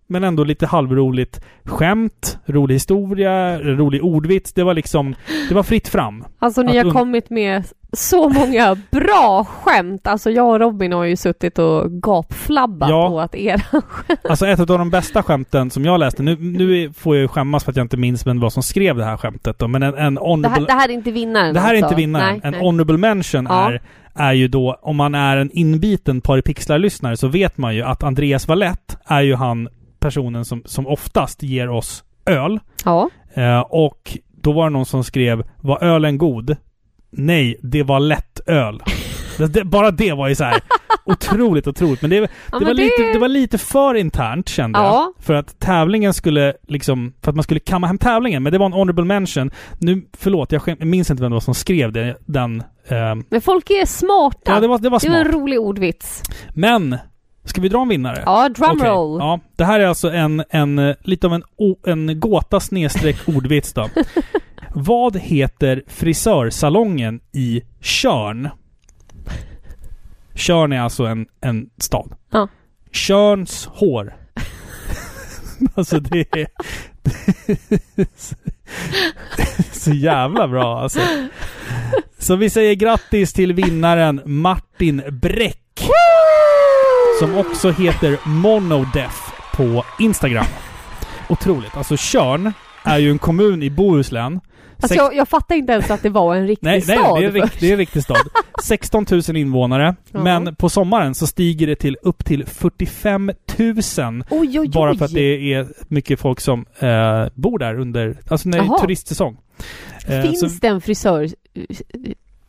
[0.06, 4.52] men ändå lite halvroligt skämt, rolig historia, rolig ordvits.
[4.52, 5.14] Det var liksom,
[5.48, 6.24] det var fritt fram.
[6.38, 10.06] Alltså ni har kommit med så många bra skämt.
[10.06, 13.08] Alltså jag och Robin har ju suttit och gapflabbat Ja.
[13.08, 13.60] på att era...
[14.28, 17.64] Alltså ett av de bästa skämten som jag läste, nu, nu får jag ju skämmas
[17.64, 19.82] för att jag inte minns vem det var som skrev det här skämtet då, men
[19.82, 20.60] en, en Det honorable...
[20.60, 21.86] här, det här är inte vinnaren Det här är alltså.
[21.86, 22.26] inte vinnaren.
[22.32, 22.60] Nej, en nej.
[22.60, 23.70] honorable mention Ja.
[23.70, 23.82] är,
[24.14, 28.48] är ju då, om man är en inbiten Paripixlar-lyssnare så vet man ju att Andreas
[28.48, 29.68] Wallett är ju han
[30.04, 32.60] personen som, som oftast ger oss öl.
[32.84, 33.10] Ja.
[33.34, 36.56] Eh, och då var det någon som skrev Var ölen god?
[37.10, 38.82] Nej, det var lätt öl.
[39.38, 40.60] det, det, bara det var ju så här
[41.04, 42.02] otroligt, otroligt.
[42.02, 45.12] Men det, det, Ja, var men lite, det var lite för internt kände Ja.
[45.16, 45.24] jag.
[45.24, 48.42] För att tävlingen skulle liksom, för att man skulle kamma hem tävlingen.
[48.42, 49.50] Men det var en honorable mention.
[49.78, 52.62] Nu, förlåt, jag, skäm, jag minns inte vem det var som skrev det, den.
[52.88, 54.52] ehm, Men folk är smarta.
[54.52, 55.34] ja, det var, det var det var en smart.
[55.42, 56.22] rolig ordvits.
[56.54, 56.96] Men,
[57.44, 58.22] ska vi dra en vinnare?
[58.26, 59.18] Ja, drumroll.
[59.20, 61.42] Ja, det här är alltså en, en eh, lite av en,
[61.86, 63.88] en gåta snedstreck ordvits då.
[64.74, 68.48] Vad heter frisörsalongen i Tjörn?
[70.34, 72.14] Tjörn är alltså en, en stad.
[72.30, 72.48] Ja.
[72.92, 74.16] Tjörns hår.
[75.74, 76.46] alltså det är...
[77.96, 78.34] det är så,
[79.72, 81.00] så jävla bra alltså.
[82.18, 85.88] Så vi säger grattis till vinnaren Martin Bräck.
[87.18, 90.44] Som också heter Monodef på Instagram.
[91.28, 91.76] Otroligt.
[91.76, 92.52] Alltså Tjörn
[92.84, 94.40] är ju en kommun i Bohuslän.
[94.80, 97.20] Alltså jag, jag fattar inte ens att det var en riktig Nej, nej, stad.
[97.20, 98.28] det är, rikt, det är en riktig stad.
[98.64, 99.96] 16 000 invånare.
[100.12, 100.22] Ja.
[100.22, 103.74] Men på sommaren så stiger det till upp till 45 000.
[104.30, 104.68] Oj, oj.
[104.68, 108.64] Bara för att det är mycket folk som eh, bor där under, alltså när det
[108.64, 109.36] är turistsäsong.
[110.06, 110.80] Eh, Finns så det en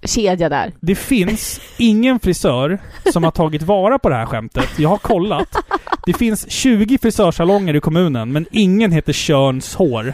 [0.08, 0.72] frisörkedja där?
[0.80, 2.80] det finns ingen frisör
[3.14, 4.70] som har tagit vara på det här skämtet.
[4.80, 5.56] Jag har kollat.
[6.06, 10.14] Det finns 20 frisörsalonger i kommunen, men ingen heter Tjörns hår.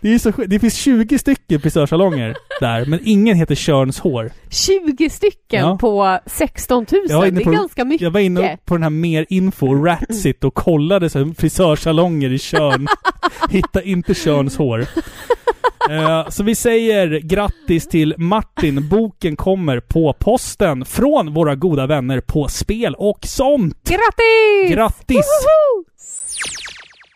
[0.00, 4.30] Det, är så, det finns 20 stycken frisörsalonger där, men ingen heter Tjörns hår.
[4.50, 5.78] 20 stycken Ja.
[5.80, 7.00] på 16 000.
[7.08, 8.00] Jag var Det är på- ganska mycket.
[8.04, 12.86] Jag var inne på den här mer info, Ratsit, och kollade så frisörsalonger i Tjörn.
[13.50, 14.86] Hitta inte Tjörns hår.
[15.90, 18.88] Eh, så vi säger grattis till Martin.
[18.88, 23.88] Boken kommer på posten från våra goda vänner på Spel och sånt.
[23.90, 24.76] Grattis!
[24.76, 25.16] Grattis!
[25.16, 25.84] Woho!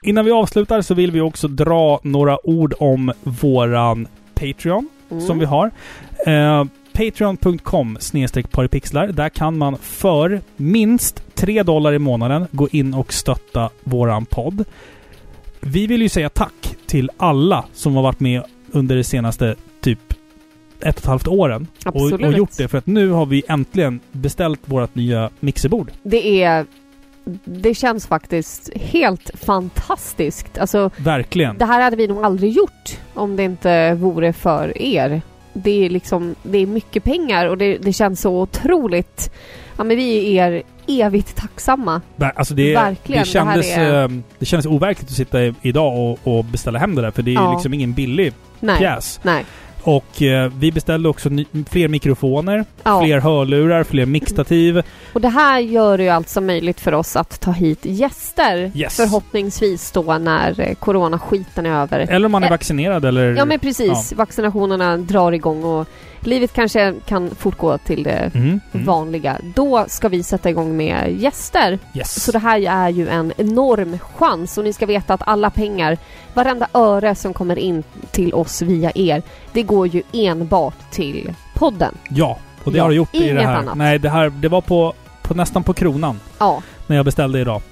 [0.03, 5.27] Innan vi avslutar så vill vi också dra några ord om våran Patreon Mm.
[5.27, 5.71] som vi har.
[6.27, 7.99] Eh, Patreon.com
[8.51, 9.07] paripixlar.
[9.07, 14.65] Där kan man för minst 3 dollar i månaden gå in och stötta våran podd.
[15.61, 18.43] Vi vill ju säga tack till alla som har varit med
[18.73, 20.15] under de senaste typ
[20.81, 21.67] ett och ett halvt åren.
[21.85, 25.91] Och, och gjort det för att nu har vi äntligen beställt vårt nya mixerbord.
[26.03, 26.67] Det är...
[27.45, 30.59] Det känns faktiskt helt fantastiskt.
[30.59, 31.59] Alltså, Verkligen.
[31.59, 35.23] det här hade vi nog aldrig gjort om det inte vore för er.
[35.53, 39.33] Det är liksom, det är mycket pengar och det, det känns så otroligt...
[39.77, 42.01] Ja men vi är er evigt tacksamma.
[42.35, 45.99] Alltså det, Verkligen, det, kändes, det är- eh, det kändes overkligt att sitta i, idag
[45.99, 47.11] och, och beställa hem det där.
[47.11, 47.53] För det är Ja.
[47.53, 48.79] liksom ingen billig Nej.
[48.79, 49.21] pjäs.
[49.23, 49.45] Nej.
[49.85, 53.03] Och eh, vi beställde också ny, fler mikrofoner, Ja.
[53.05, 54.83] fler hörlurar, fler mixtativ.
[55.13, 58.73] Och det här gör det ju alltså möjligt för oss att ta hit gäster.
[58.75, 58.97] Yes.
[58.97, 62.01] Förhoppningsvis då när eh, coronaskiten är över.
[62.01, 63.35] Eller om man är Eh, vaccinerad eller...
[63.37, 64.13] Ja men precis.
[64.13, 65.89] Vaccinationerna drar igång och
[66.23, 68.87] livet kanske kan fortgå till det Mm, mm.
[68.87, 69.39] vanliga.
[69.55, 71.79] Då ska vi sätta igång med gäster.
[71.95, 72.25] Yes.
[72.25, 75.99] Så det här är ju en enorm chans och ni ska veta att alla pengar,
[76.35, 79.23] varenda öre som kommer in till oss via er,
[79.53, 81.95] det går ju enbart till podden.
[82.11, 83.55] Ja, och det Ja, har det gjort i det här.
[83.57, 83.77] annat.
[83.77, 87.63] Nej, det här det var på, på nästan på kronan Ja, när jag beställde idag.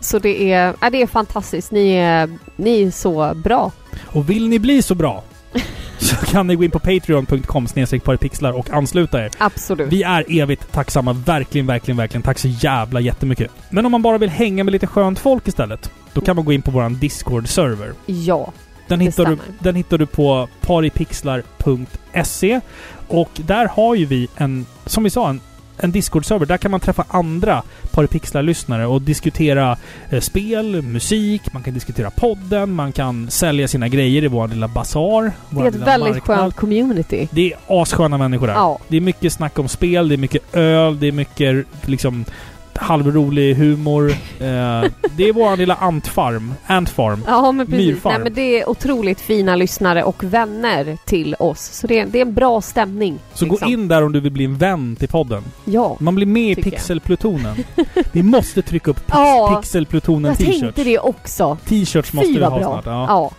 [0.00, 1.70] så det är, ja, det är fantastiskt.
[1.72, 3.72] Ni är, ni är så bra.
[4.06, 5.22] Och vill ni bli så bra
[5.98, 7.66] så kan ni gå in på patreon.com
[8.04, 9.30] paripixlar och ansluta er.
[9.38, 9.92] Absolut.
[9.92, 11.12] Vi är evigt tacksamma.
[11.12, 12.22] Verkligen, verkligen, verkligen.
[12.22, 13.50] Tack så jävla jättemycket.
[13.70, 16.52] Men om man bara vill hänga med lite skönt folk istället, då kan man gå
[16.52, 17.92] in på våran Discord-server.
[18.06, 18.52] Ja,
[18.88, 22.60] Den hittar, du, den hittar du på paripixlar.se.
[23.08, 25.40] Och där har ju vi en, som vi sa, en,
[25.78, 26.46] en Discord-server.
[26.46, 29.76] Där kan man träffa andra Paripixlar-lyssnare och diskutera
[30.10, 34.68] eh, spel, musik, man kan diskutera podden, man kan sälja sina grejer i vår lilla
[34.68, 35.32] basar.
[35.50, 36.38] det är ett väldigt marknad.
[36.38, 37.28] skönt community.
[37.30, 38.54] Det är assköna människor där.
[38.54, 38.78] Ja.
[38.88, 42.24] Det är mycket snack om spel, det är mycket öl, det är mycket liksom
[42.80, 44.10] halvrolig humor.
[44.10, 44.84] Eh,
[45.16, 46.54] det är vår lilla antfarm.
[46.66, 47.24] Antfarm.
[47.26, 47.86] Ja men precis.
[47.86, 48.12] Myrfarm.
[48.12, 51.60] Nej, men det är otroligt fina lyssnare och vänner till oss.
[51.60, 53.18] Så det, det är en bra stämning.
[53.34, 53.68] Så liksom.
[53.68, 55.42] gå in där om du vill bli en vän till podden.
[55.64, 55.96] Ja.
[56.00, 56.64] Man blir med i jag.
[56.64, 57.56] Pixelplutonen.
[58.12, 60.60] vi måste trycka upp Ja, Pixelplutonen Jag t-shirts.
[60.60, 61.58] tänkte det också.
[61.68, 62.60] T-shirts måste vi ha bra.
[62.60, 62.86] snart.
[62.86, 63.06] Ja.
[63.08, 63.30] ja.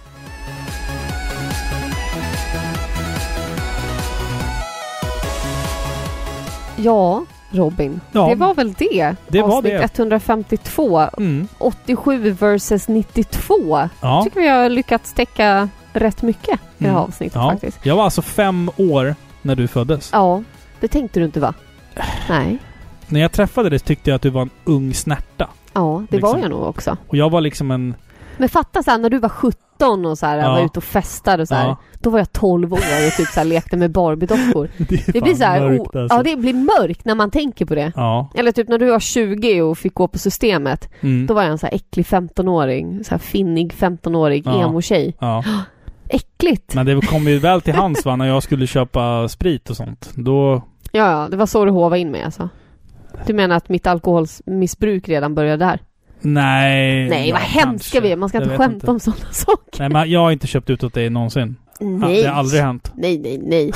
[6.82, 8.02] Ja, Robin.
[8.12, 8.28] Ja.
[8.30, 9.16] Det var väl det.
[9.28, 10.00] Det var Avsnitt det.
[10.00, 11.00] 152.
[11.18, 11.48] Mm.
[11.58, 13.90] 87 versus 92.
[14.02, 14.22] Ja.
[14.24, 17.02] tycker vi har lyckats täcka rätt mycket i det här Mm.
[17.04, 17.52] avsnittet ja.
[17.52, 17.86] faktiskt.
[17.86, 20.10] Jag var alltså fem år när du föddes.
[20.14, 20.44] Ja,
[20.80, 21.54] det tänkte du inte va?
[22.30, 22.58] Nej.
[23.08, 25.50] När jag träffade dig tyckte jag att du var en ung snärta.
[25.74, 26.32] Ja, det Liksom.
[26.34, 26.98] var jag nog också.
[27.08, 27.96] Och jag var liksom en...
[28.40, 30.52] Men fatta så här, när du var 17 och så här, Ja.
[30.52, 31.68] var ute och festade och så här.
[31.68, 31.78] Ja.
[32.00, 34.70] Då var jag 12 år och typ så här, lekte med Barbie-dockor.
[34.78, 36.18] Det, Det blir så här, mörkt alltså.
[36.18, 37.92] ja det blir mörkt när man tänker på det.
[37.96, 38.30] Ja.
[38.36, 40.90] Eller typ när du var 20 och fick gå på systemet.
[41.02, 41.28] Mm.
[41.28, 43.04] Då var jag en så här äcklig 15-åring.
[43.04, 44.64] Så här finnig 15-årig Ja.
[44.64, 45.16] emo-tjej.
[45.20, 45.44] ja.
[46.12, 46.76] Äckligt!
[46.76, 50.12] Men det kom ju väl till hands va, när jag skulle köpa sprit och sånt.
[50.16, 50.64] Då...
[50.92, 52.50] Ja, ja, det var så du håvade in mig alltså.
[53.28, 55.80] Du menar att mitt alkoholmissbruk redan började där?
[56.22, 57.10] Nej...
[57.10, 58.16] Nej, ja, vad hemska vi är.
[58.16, 59.80] Man ska inte skämta om sådana saker.
[59.80, 61.56] Nej, men jag har inte köpt ut åt dig någonsin.
[61.80, 62.22] Nej.
[62.22, 62.92] Det har aldrig hänt.
[62.96, 63.72] Nej, nej, nej.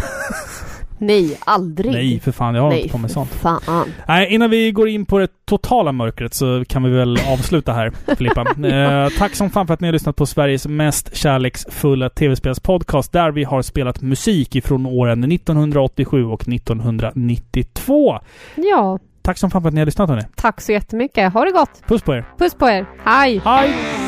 [0.98, 1.92] nej, aldrig.
[1.92, 2.56] Nej, för fan.
[2.56, 3.30] Jag har nej, inte på med sånt.
[3.30, 3.92] fan.
[4.08, 7.92] Nej, innan vi går in på det totala mörkret så kan vi väl avsluta här,
[8.18, 8.42] Filippa.
[8.68, 13.32] eh, tack som fan för att ni har lyssnat på Sveriges mest kärleksfulla tv-spelspodcast där
[13.32, 18.20] vi har spelat musik ifrån åren 1987 och 1992.
[18.56, 20.22] Ja, Tack som fan för att ni har lyssnat hörni.
[20.36, 21.34] tack så jättemycket.
[21.34, 21.82] Ha det gott.
[21.88, 22.26] Puss på er.
[22.38, 22.86] Puss på er.
[23.06, 23.42] Hej!
[23.46, 24.03] Hej!